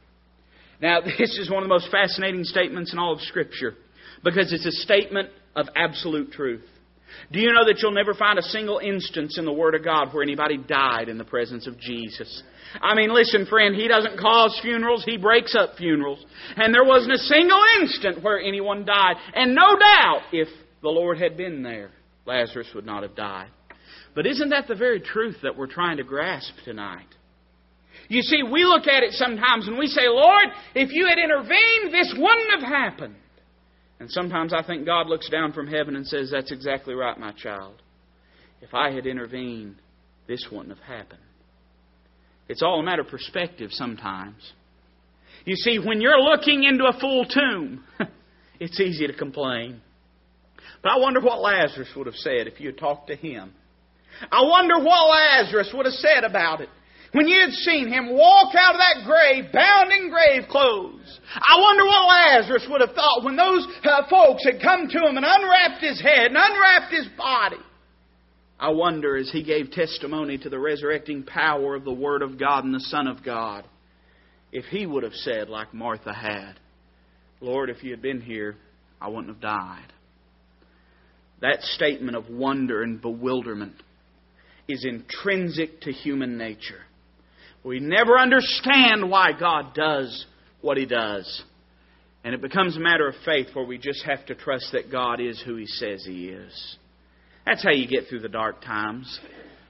[0.82, 3.74] Now, this is one of the most fascinating statements in all of Scripture
[4.22, 6.64] because it's a statement of absolute truth.
[7.30, 10.12] Do you know that you'll never find a single instance in the Word of God
[10.12, 12.42] where anybody died in the presence of Jesus?
[12.80, 16.24] I mean, listen, friend, He doesn't cause funerals, He breaks up funerals.
[16.56, 19.16] And there wasn't a single instant where anyone died.
[19.34, 20.48] And no doubt, if
[20.80, 21.90] the Lord had been there,
[22.24, 23.50] Lazarus would not have died.
[24.14, 27.08] But isn't that the very truth that we're trying to grasp tonight?
[28.08, 31.92] You see, we look at it sometimes and we say, Lord, if you had intervened,
[31.92, 33.16] this wouldn't have happened.
[34.00, 37.32] And sometimes I think God looks down from heaven and says, That's exactly right, my
[37.32, 37.80] child.
[38.60, 39.76] If I had intervened,
[40.26, 41.20] this wouldn't have happened.
[42.48, 44.52] It's all a matter of perspective sometimes.
[45.44, 47.84] You see, when you're looking into a full tomb,
[48.60, 49.80] it's easy to complain.
[50.82, 53.52] But I wonder what Lazarus would have said if you had talked to him.
[54.30, 56.68] I wonder what Lazarus would have said about it.
[57.12, 61.60] When you had seen him walk out of that grave, bound in grave clothes, I
[61.60, 65.26] wonder what Lazarus would have thought when those uh, folks had come to him and
[65.26, 67.62] unwrapped his head and unwrapped his body.
[68.58, 72.64] I wonder as he gave testimony to the resurrecting power of the Word of God
[72.64, 73.66] and the Son of God,
[74.50, 76.54] if he would have said, like Martha had,
[77.40, 78.56] Lord, if you had been here,
[79.00, 79.92] I wouldn't have died.
[81.40, 83.82] That statement of wonder and bewilderment
[84.68, 86.82] is intrinsic to human nature.
[87.64, 90.26] We never understand why God does
[90.60, 91.42] what He does.
[92.24, 95.20] And it becomes a matter of faith where we just have to trust that God
[95.20, 96.76] is who He says He is.
[97.46, 99.20] That's how you get through the dark times.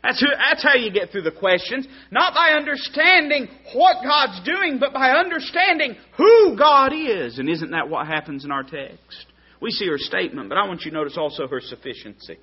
[0.03, 1.87] That's, who, that's how you get through the questions.
[2.11, 7.39] Not by understanding what God's doing, but by understanding who God is.
[7.39, 9.27] And isn't that what happens in our text?
[9.61, 12.39] We see her statement, but I want you to notice also her sufficiency.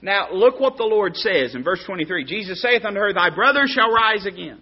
[0.00, 2.24] Now, look what the Lord says in verse 23.
[2.24, 4.60] Jesus saith unto her, Thy brother shall rise again.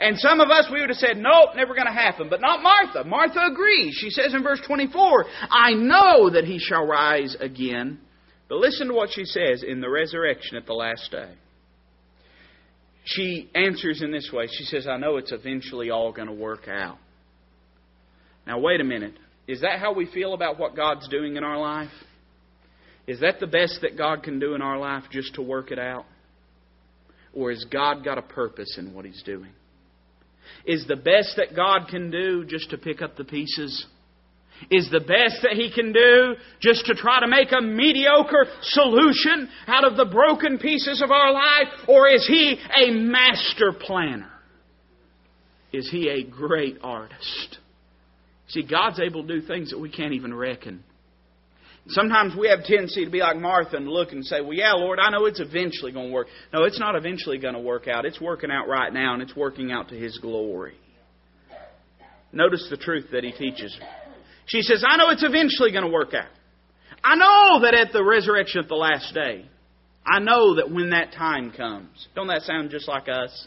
[0.00, 2.28] And some of us, we would have said, nope, never going to happen.
[2.28, 3.04] But not Martha.
[3.04, 3.96] Martha agrees.
[4.00, 7.98] She says in verse 24, I know that he shall rise again.
[8.48, 11.32] But listen to what she says in the resurrection at the last day.
[13.04, 14.46] She answers in this way.
[14.46, 16.98] She says, I know it's eventually all going to work out.
[18.46, 19.14] Now, wait a minute.
[19.46, 21.90] Is that how we feel about what God's doing in our life?
[23.06, 25.78] Is that the best that God can do in our life just to work it
[25.78, 26.04] out?
[27.32, 29.52] Or has God got a purpose in what He's doing?
[30.66, 33.86] Is the best that God can do just to pick up the pieces?
[34.70, 39.48] Is the best that He can do just to try to make a mediocre solution
[39.66, 41.68] out of the broken pieces of our life?
[41.88, 44.30] Or is He a master planner?
[45.72, 47.58] Is He a great artist?
[48.48, 50.82] See, God's able to do things that we can't even reckon.
[51.88, 54.98] Sometimes we have tendency to be like Martha and look and say, Well, yeah, Lord,
[54.98, 56.26] I know it's eventually going to work.
[56.52, 58.04] No, it's not eventually going to work out.
[58.04, 60.76] It's working out right now, and it's working out to His glory.
[62.30, 63.78] Notice the truth that He teaches.
[64.46, 66.28] She says, I know it's eventually going to work out.
[67.02, 69.46] I know that at the resurrection at the last day,
[70.04, 72.08] I know that when that time comes.
[72.14, 73.46] Don't that sound just like us?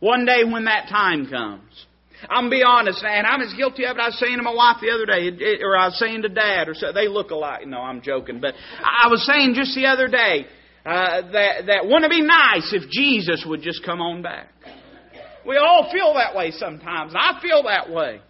[0.00, 1.86] One day when that time comes.
[2.28, 4.00] I'm gonna be honest, and I'm as guilty of it.
[4.00, 6.68] I was saying to my wife the other day, or I was saying to Dad,
[6.68, 7.66] or so they look alike.
[7.66, 10.46] No, I'm joking, but I was saying just the other day
[10.84, 14.48] uh, that that wouldn't it be nice if Jesus would just come on back?
[15.46, 17.12] We all feel that way sometimes.
[17.16, 18.20] I feel that way,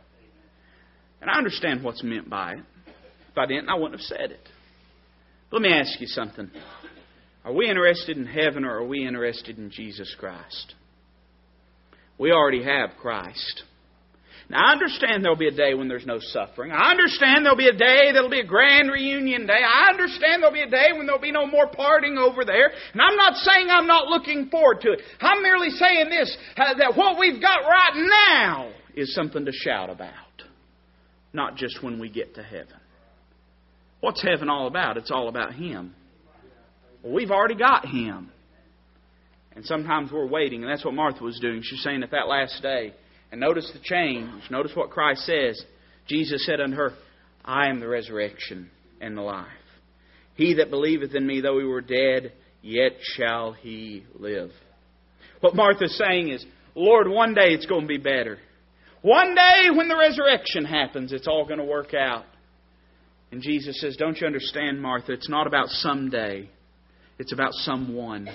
[1.21, 2.65] and I understand what's meant by it.
[3.31, 4.49] If I didn't, I wouldn't have said it.
[5.51, 6.51] Let me ask you something.
[7.45, 10.75] Are we interested in heaven or are we interested in Jesus Christ?
[12.19, 13.65] We already have Christ.
[14.49, 16.73] Now, I understand there'll be a day when there's no suffering.
[16.73, 19.61] I understand there'll be a day that'll be a grand reunion day.
[19.65, 22.71] I understand there'll be a day when there'll be no more parting over there.
[22.93, 25.01] And I'm not saying I'm not looking forward to it.
[25.21, 28.09] I'm merely saying this uh, that what we've got right
[28.41, 30.13] now is something to shout about,
[31.33, 32.77] not just when we get to heaven.
[34.01, 34.97] What's heaven all about?
[34.97, 35.95] It's all about Him.
[37.03, 38.31] Well, we've already got Him.
[39.55, 41.61] And sometimes we're waiting, and that's what Martha was doing.
[41.63, 42.95] She's saying at that last day,
[43.33, 44.43] and notice the change.
[44.51, 45.61] Notice what Christ says.
[46.07, 46.93] Jesus said unto her,
[47.45, 49.49] I am the resurrection and the life.
[50.35, 54.51] He that believeth in me, though he were dead, yet shall he live.
[55.41, 58.39] What Martha's saying is, Lord, one day it's going to be better.
[59.01, 62.25] One day when the resurrection happens, it's all going to work out.
[63.33, 65.13] And Jesus says, Don't you understand, Martha?
[65.13, 66.49] It's not about someday,
[67.19, 68.29] it's about someone.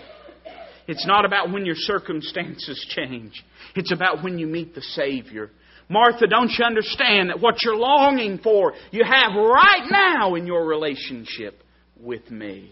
[0.88, 3.44] It's not about when your circumstances change.
[3.76, 5.52] It's about when you meet the Savior.
[5.90, 10.66] Martha, don't you understand that what you're longing for, you have right now in your
[10.66, 11.62] relationship
[12.00, 12.72] with me?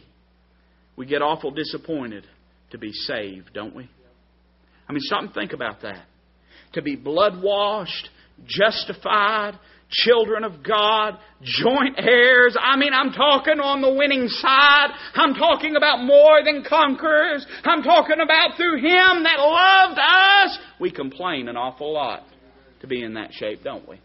[0.96, 2.26] We get awful disappointed
[2.72, 3.90] to be saved, don't we?
[4.88, 6.06] I mean, stop and think about that.
[6.74, 8.10] To be blood washed,
[8.46, 9.58] justified,
[9.90, 12.56] children of God, joint heirs.
[12.60, 14.90] I mean, I'm talking on the winning side.
[15.14, 17.46] I'm talking about more than conquerors.
[17.64, 20.60] I'm talking about through Him that loved us.
[20.80, 22.24] We complain an awful lot
[22.82, 24.00] to be in that shape, don't we?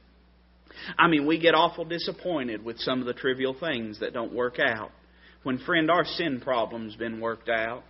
[0.98, 4.58] I mean, we get awful disappointed with some of the trivial things that don't work
[4.58, 4.90] out.
[5.42, 7.82] When, friend, our sin problem's been worked out.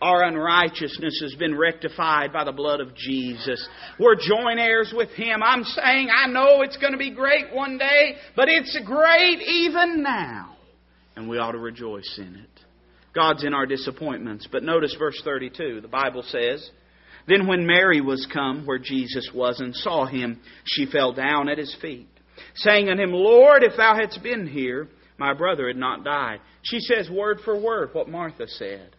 [0.00, 3.66] Our unrighteousness has been rectified by the blood of Jesus.
[3.98, 5.42] We're joint heirs with Him.
[5.42, 10.02] I'm saying I know it's going to be great one day, but it's great even
[10.02, 10.56] now.
[11.16, 12.50] And we ought to rejoice in it.
[13.14, 14.46] God's in our disappointments.
[14.50, 15.80] But notice verse 32.
[15.80, 16.70] The Bible says,
[17.26, 21.56] Then when Mary was come where Jesus was and saw him, she fell down at
[21.56, 22.08] his feet,
[22.56, 26.40] saying unto him, Lord, if thou hadst been here, my brother had not died.
[26.62, 28.95] She says word for word what Martha said.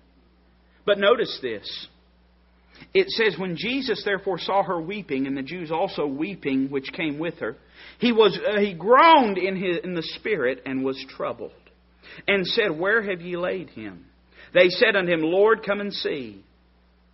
[0.87, 1.87] But notice this.
[2.93, 7.19] It says, When Jesus therefore saw her weeping, and the Jews also weeping which came
[7.19, 7.57] with her,
[7.99, 11.51] he, was, uh, he groaned in, his, in the spirit and was troubled,
[12.25, 14.05] and said, Where have ye laid him?
[14.53, 16.41] They said unto him, Lord, come and see.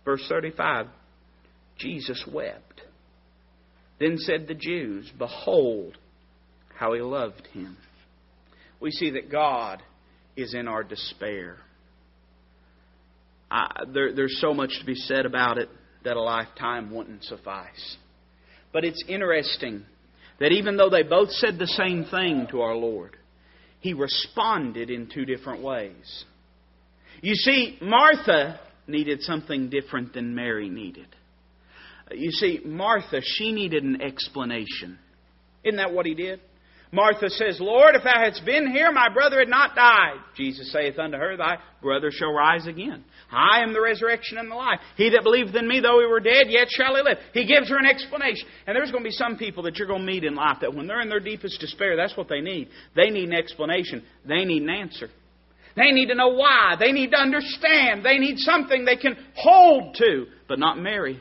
[0.04, 0.86] Verse 35
[1.76, 2.82] Jesus wept.
[3.98, 5.98] Then said the Jews, Behold
[6.76, 7.76] how he loved him.
[8.78, 9.82] We see that God
[10.36, 11.58] is in our despair.
[13.50, 15.68] I, there, there's so much to be said about it
[16.04, 17.96] that a lifetime wouldn't suffice.
[18.72, 19.84] But it's interesting
[20.40, 23.16] that even though they both said the same thing to our Lord,
[23.80, 26.24] he responded in two different ways.
[27.20, 31.06] You see, Martha needed something different than Mary needed.
[32.10, 34.98] You see, Martha, she needed an explanation.
[35.62, 36.40] Isn't that what he did?
[36.94, 40.14] Martha says, Lord, if thou hadst been here, my brother had not died.
[40.36, 43.04] Jesus saith unto her, Thy brother shall rise again.
[43.32, 44.78] I am the resurrection and the life.
[44.96, 47.18] He that believeth in me, though he were dead, yet shall he live.
[47.32, 48.46] He gives her an explanation.
[48.68, 50.72] And there's going to be some people that you're going to meet in life that
[50.72, 52.68] when they're in their deepest despair, that's what they need.
[52.94, 54.04] They need an explanation.
[54.24, 55.08] They need an answer.
[55.74, 56.76] They need to know why.
[56.78, 58.04] They need to understand.
[58.04, 60.26] They need something they can hold to.
[60.46, 61.20] But not Mary.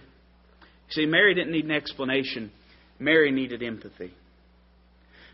[0.92, 2.52] See, Mary didn't need an explanation.
[3.00, 4.14] Mary needed empathy.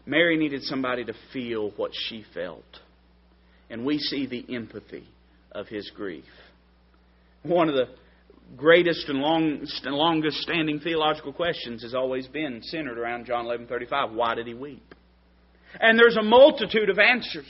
[0.09, 2.79] Mary needed somebody to feel what she felt.
[3.69, 5.07] And we see the empathy
[5.51, 6.25] of his grief.
[7.43, 7.89] One of the
[8.57, 14.13] greatest and long, longest standing theological questions has always been centered around John 11:35.
[14.13, 14.95] Why did he weep?
[15.79, 17.45] And there's a multitude of answers,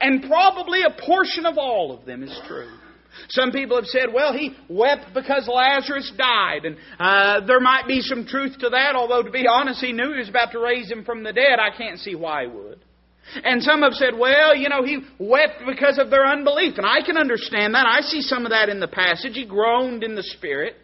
[0.00, 2.72] and probably a portion of all of them is true.
[3.28, 6.64] Some people have said, well, he wept because Lazarus died.
[6.64, 10.12] And uh, there might be some truth to that, although to be honest, he knew
[10.12, 11.58] he was about to raise him from the dead.
[11.60, 12.80] I can't see why he would.
[13.44, 16.78] And some have said, well, you know, he wept because of their unbelief.
[16.78, 17.86] And I can understand that.
[17.86, 19.34] I see some of that in the passage.
[19.34, 20.74] He groaned in the Spirit.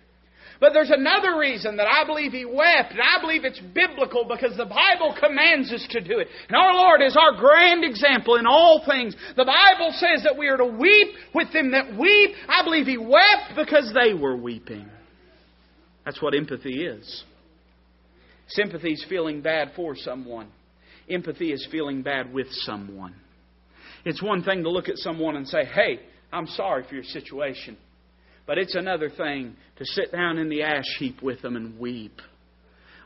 [0.61, 4.57] But there's another reason that I believe he wept, and I believe it's biblical because
[4.57, 6.29] the Bible commands us to do it.
[6.49, 9.15] And our Lord is our grand example in all things.
[9.37, 12.31] The Bible says that we are to weep with them that weep.
[12.49, 14.89] I believe he wept because they were weeping.
[16.05, 17.25] That's what empathy is.
[18.49, 20.49] Sympathy is feeling bad for someone.
[21.11, 23.15] Empathy is feeling bad with someone.
[24.05, 26.01] It's one thing to look at someone and say, hey,
[26.33, 27.77] I'm sorry for your situation.
[28.47, 32.21] But it's another thing to sit down in the ash heap with them and weep.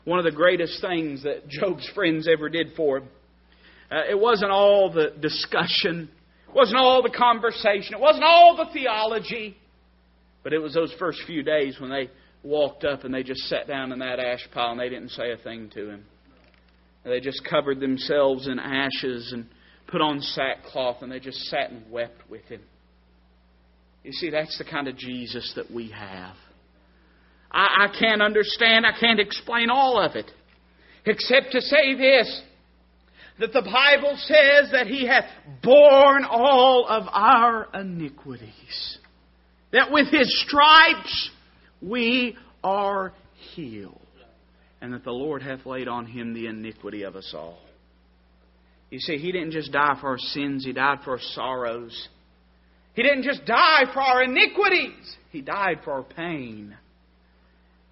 [0.05, 3.09] One of the greatest things that Job's friends ever did for him,
[3.91, 6.09] uh, it wasn't all the discussion,
[6.47, 9.57] it wasn't all the conversation, it wasn't all the theology,
[10.43, 12.09] but it was those first few days when they
[12.43, 15.31] walked up and they just sat down in that ash pile and they didn't say
[15.31, 16.05] a thing to him.
[17.03, 19.47] They just covered themselves in ashes and
[19.87, 22.61] put on sackcloth and they just sat and wept with him.
[24.03, 26.35] You see, that's the kind of Jesus that we have.
[27.51, 30.31] I, I can't understand, I can't explain all of it,
[31.05, 32.41] except to say this
[33.39, 35.25] that the Bible says that He hath
[35.63, 38.97] borne all of our iniquities.
[39.71, 41.31] That with His stripes
[41.81, 43.13] we are
[43.55, 43.97] healed.
[44.79, 47.59] And that the Lord hath laid on Him the iniquity of us all.
[48.89, 52.09] You see, He didn't just die for our sins, He died for our sorrows.
[52.93, 56.75] He didn't just die for our iniquities, He died for our pain.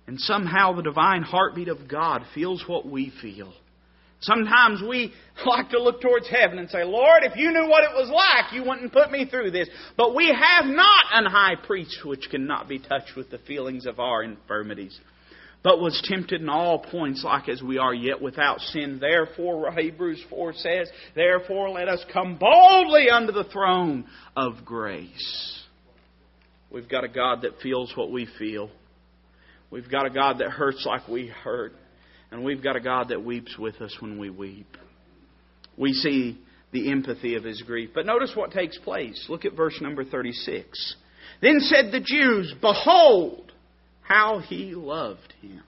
[0.08, 3.54] And somehow the divine heartbeat of God feels what we feel.
[4.22, 5.14] Sometimes we
[5.45, 8.52] like to look towards heaven and say, Lord, if you knew what it was like,
[8.54, 9.70] you wouldn't put me through this.
[9.97, 14.00] But we have not an high priest which cannot be touched with the feelings of
[14.00, 15.00] our infirmities
[15.64, 18.97] but was tempted in all points like as we are, yet without sin.
[18.99, 24.05] Therefore, Hebrews 4 says, Therefore let us come boldly unto the throne
[24.36, 25.64] of grace.
[26.72, 28.70] We've got a God that feels what we feel.
[29.72, 31.74] We've got a God that hurts like we hurt.
[32.32, 34.78] And we've got a God that weeps with us when we weep.
[35.78, 36.39] We see
[36.72, 37.89] the empathy of his grief.
[37.93, 39.26] But notice what takes place.
[39.30, 40.95] Look at verse number 36.
[41.41, 43.49] Then said the Jews, Behold,
[44.10, 45.62] how he loved him.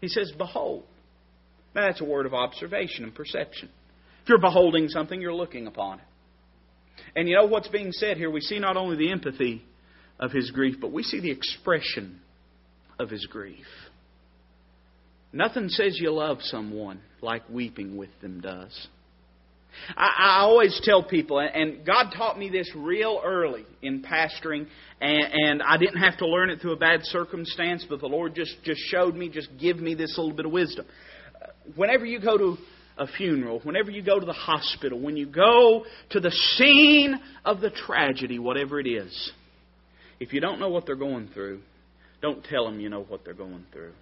[0.00, 0.84] He says, Behold.
[1.74, 3.70] Now, that's a word of observation and perception.
[4.22, 6.04] If you're beholding something, you're looking upon it.
[7.16, 8.30] And you know what's being said here?
[8.30, 9.64] We see not only the empathy
[10.18, 12.20] of his grief, but we see the expression
[12.98, 13.64] of his grief.
[15.32, 18.88] Nothing says you love someone like weeping with them does.
[19.96, 24.66] I, I always tell people, and God taught me this real early in pastoring,
[25.00, 28.34] and, and I didn't have to learn it through a bad circumstance, but the Lord
[28.34, 30.86] just, just showed me, just give me this little bit of wisdom.
[31.34, 32.56] Uh, whenever you go to
[32.98, 37.60] a funeral, whenever you go to the hospital, when you go to the scene of
[37.60, 39.32] the tragedy, whatever it is,
[40.20, 41.60] if you don't know what they're going through,
[42.20, 43.92] don't tell them you know what they're going through.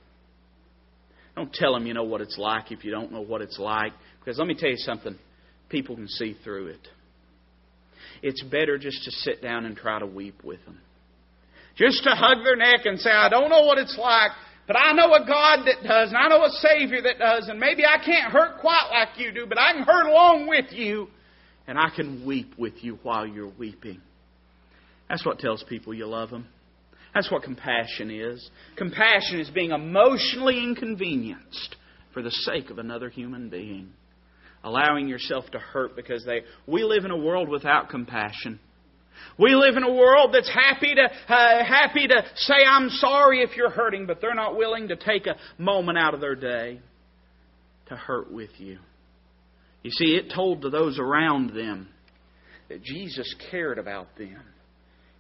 [1.37, 3.93] Don't tell them you know what it's like if you don't know what it's like.
[4.19, 5.17] Because let me tell you something
[5.71, 6.89] people can see through it.
[8.23, 10.79] It's better just to sit down and try to weep with them.
[11.77, 14.33] Just to hug their neck and say, I don't know what it's like,
[14.67, 17.59] but I know a God that does, and I know a Savior that does, and
[17.59, 21.09] maybe I can't hurt quite like you do, but I can hurt along with you,
[21.67, 24.01] and I can weep with you while you're weeping.
[25.09, 26.47] That's what tells people you love them.
[27.15, 28.49] That's what compassion is.
[28.77, 31.77] Compassion is being emotionally inconvenienced
[32.13, 33.91] for the sake of another human being
[34.63, 36.43] allowing yourself to hurt because they.
[36.67, 38.61] We live in a world without compassion.
[39.39, 43.57] We live in a world that's happy to uh, happy to say I'm sorry if
[43.57, 46.81] you're hurting, but they're not willing to take a moment out of their day
[47.89, 48.79] to hurt with you.
[49.83, 51.89] You see, it told to those around them
[52.69, 54.43] that Jesus cared about them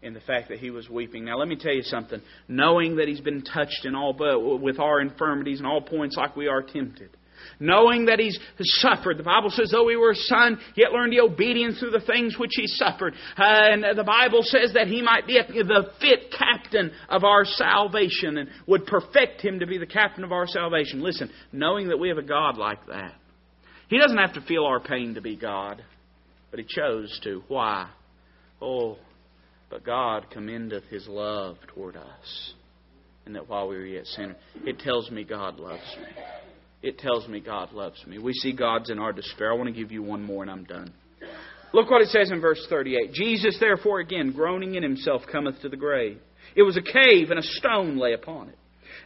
[0.03, 1.25] in the fact that he was weeping.
[1.25, 2.21] Now, let me tell you something.
[2.49, 6.37] Knowing that he's been touched in all but with our infirmities and all points like
[6.37, 7.11] we are tempted,
[7.59, 9.19] knowing that he's suffered.
[9.19, 12.39] The Bible says, though he were a son, yet learned the obedience through the things
[12.39, 13.15] which he suffered.
[13.37, 18.39] Uh, and the Bible says that he might be the fit captain of our salvation
[18.39, 21.03] and would perfect him to be the captain of our salvation.
[21.03, 23.15] Listen, knowing that we have a God like that,
[23.89, 25.83] he doesn't have to feel our pain to be God,
[26.51, 27.43] but he chose to.
[27.49, 27.91] Why?
[28.63, 28.99] Oh,
[29.69, 32.55] but God commendeth his love toward us.
[33.27, 36.23] And that while we were yet sinners, it tells me God loves me
[36.83, 38.19] it tells me God loves me.
[38.19, 39.53] We see God's in our despair.
[39.53, 40.93] I want to give you one more and I'm done.
[41.73, 43.13] Look what it says in verse 38.
[43.13, 46.19] Jesus, therefore, again, groaning in himself, cometh to the grave.
[46.57, 48.59] It was a cave, and a stone lay upon it.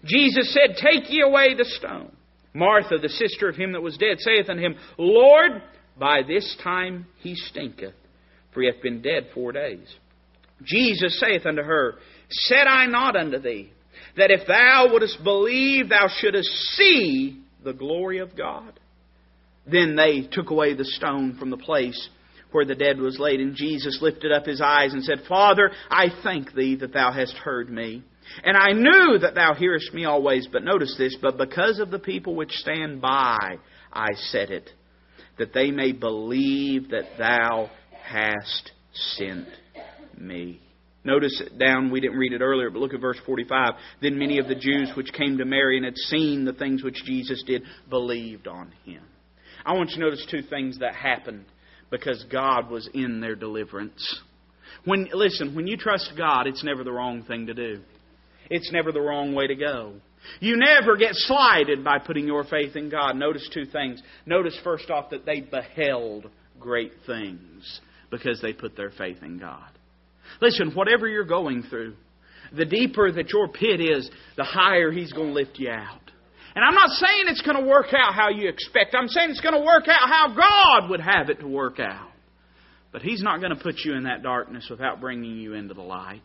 [0.04, 2.10] Jesus said, Take ye away the stone.
[2.54, 5.62] Martha, the sister of him that was dead, saith unto him, Lord,
[5.98, 7.94] by this time he stinketh,
[8.52, 9.86] for he hath been dead four days.
[10.62, 11.96] Jesus saith unto her,
[12.30, 13.72] Said I not unto thee,
[14.16, 18.78] that if thou wouldest believe, thou shouldest see the glory of God.
[19.66, 22.08] Then they took away the stone from the place
[22.52, 26.06] where the dead was laid, and Jesus lifted up his eyes and said, Father, I
[26.22, 28.04] thank thee that thou hast heard me.
[28.44, 31.98] And I knew that thou hearest me always, but notice this, but because of the
[31.98, 33.56] people which stand by,
[33.92, 34.70] I said it,
[35.38, 37.70] that they may believe that thou
[38.04, 39.48] hast sent
[40.16, 40.60] me.
[41.04, 43.74] Notice down, we didn't read it earlier, but look at verse 45.
[44.00, 47.04] Then many of the Jews which came to Mary and had seen the things which
[47.04, 49.02] Jesus did believed on him.
[49.66, 51.44] I want you to notice two things that happened
[51.90, 54.22] because God was in their deliverance.
[54.84, 57.82] When listen, when you trust God, it's never the wrong thing to do.
[58.50, 59.94] It's never the wrong way to go.
[60.40, 63.16] You never get slighted by putting your faith in God.
[63.16, 64.02] Notice two things.
[64.26, 67.80] Notice first off that they beheld great things
[68.10, 69.70] because they put their faith in God.
[70.40, 71.94] Listen, whatever you're going through,
[72.56, 76.00] the deeper that your pit is, the higher He's going to lift you out.
[76.54, 78.94] And I'm not saying it's going to work out how you expect.
[78.96, 82.10] I'm saying it's going to work out how God would have it to work out.
[82.92, 85.82] But He's not going to put you in that darkness without bringing you into the
[85.82, 86.22] light.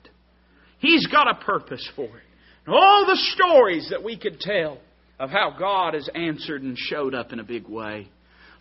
[0.80, 2.24] He's got a purpose for it.
[2.66, 4.78] And all the stories that we could tell
[5.20, 8.08] of how God has answered and showed up in a big way.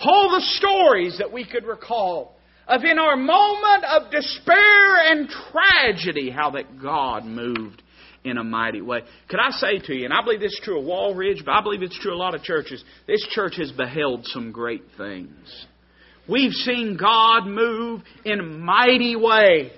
[0.00, 2.34] All the stories that we could recall
[2.68, 7.82] of in our moment of despair and tragedy, how that God moved
[8.24, 9.00] in a mighty way.
[9.28, 11.52] Could I say to you, and I believe this is true of Wall Ridge, but
[11.52, 14.82] I believe it's true of a lot of churches, this church has beheld some great
[14.96, 15.66] things.
[16.28, 19.70] We've seen God move in mighty ways.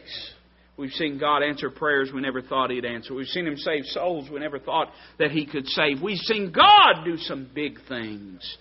[0.76, 3.14] We've seen God answer prayers we never thought He'd answer.
[3.14, 4.88] We've seen Him save souls we never thought
[5.18, 6.02] that He could save.
[6.02, 8.56] We've seen God do some big things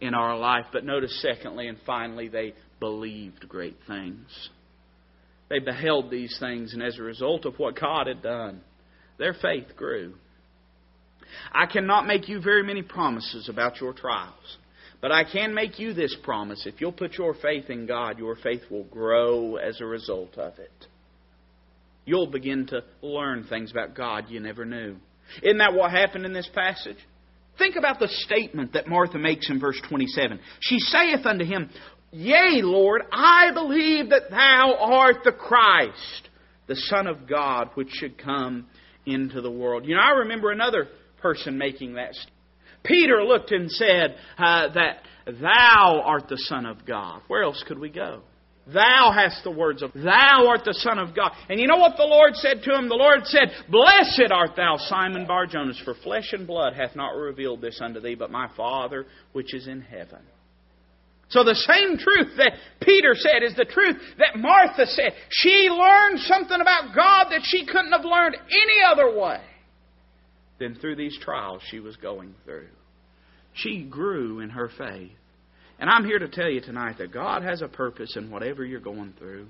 [0.00, 0.66] in our life.
[0.72, 4.50] But notice, secondly and finally, they believed great things.
[5.48, 8.62] They beheld these things, and as a result of what God had done,
[9.18, 10.14] their faith grew.
[11.52, 14.58] I cannot make you very many promises about your trials,
[15.00, 16.66] but I can make you this promise.
[16.66, 20.58] If you'll put your faith in God, your faith will grow as a result of
[20.58, 20.70] it.
[22.04, 24.96] You'll begin to learn things about God you never knew.
[25.42, 26.96] Isn't that what happened in this passage?
[27.58, 30.40] Think about the statement that Martha makes in verse 27.
[30.60, 31.68] She saith unto him,
[32.12, 36.28] Yea, Lord, I believe that thou art the Christ,
[36.66, 38.66] the Son of God, which should come
[39.06, 39.86] into the world.
[39.86, 40.88] You know, I remember another
[41.20, 42.36] person making that statement.
[42.82, 47.20] Peter looked and said uh, that thou art the Son of God.
[47.28, 48.22] Where else could we go?
[48.72, 51.32] Thou hast the words of, Thou art the Son of God.
[51.48, 52.88] And you know what the Lord said to him?
[52.88, 57.60] The Lord said, Blessed art thou, Simon Barjonas, for flesh and blood hath not revealed
[57.60, 60.20] this unto thee, but my Father which is in heaven.
[61.30, 65.12] So the same truth that Peter said is the truth that Martha said.
[65.30, 69.40] She learned something about God that she couldn't have learned any other way
[70.58, 72.68] than through these trials she was going through.
[73.54, 75.12] She grew in her faith.
[75.78, 78.80] And I'm here to tell you tonight that God has a purpose in whatever you're
[78.80, 79.46] going through.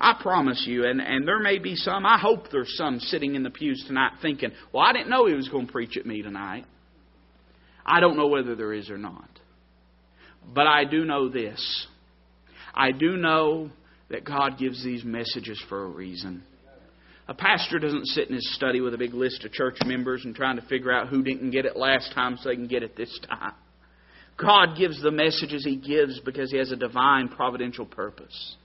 [0.00, 3.42] I promise you, and, and there may be some, I hope there's some sitting in
[3.42, 6.22] the pews tonight thinking, well, I didn't know he was going to preach at me
[6.22, 6.64] tonight.
[7.86, 9.28] I don't know whether there is or not.
[10.52, 11.86] But I do know this.
[12.74, 13.70] I do know
[14.10, 16.42] that God gives these messages for a reason.
[17.26, 20.34] A pastor doesn't sit in his study with a big list of church members and
[20.34, 22.96] trying to figure out who didn't get it last time so they can get it
[22.96, 23.52] this time.
[24.38, 28.56] God gives the messages He gives because He has a divine providential purpose.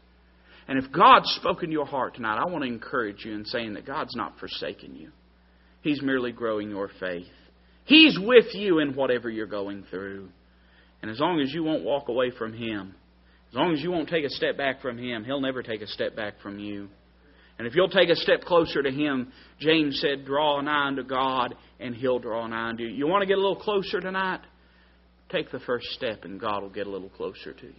[0.67, 3.73] And if God's spoken to your heart tonight, I want to encourage you in saying
[3.73, 5.09] that God's not forsaken you.
[5.81, 7.27] He's merely growing your faith.
[7.85, 10.29] He's with you in whatever you're going through.
[11.03, 12.95] And as long as you won't walk away from Him,
[13.49, 15.87] as long as you won't take a step back from Him, He'll never take a
[15.87, 16.87] step back from you.
[17.59, 21.55] And if you'll take a step closer to Him, James said, draw nigh unto God,
[21.77, 22.89] and He'll draw nigh unto you.
[22.89, 24.39] You want to get a little closer tonight?
[25.29, 27.73] Take the first step, and God will get a little closer to you.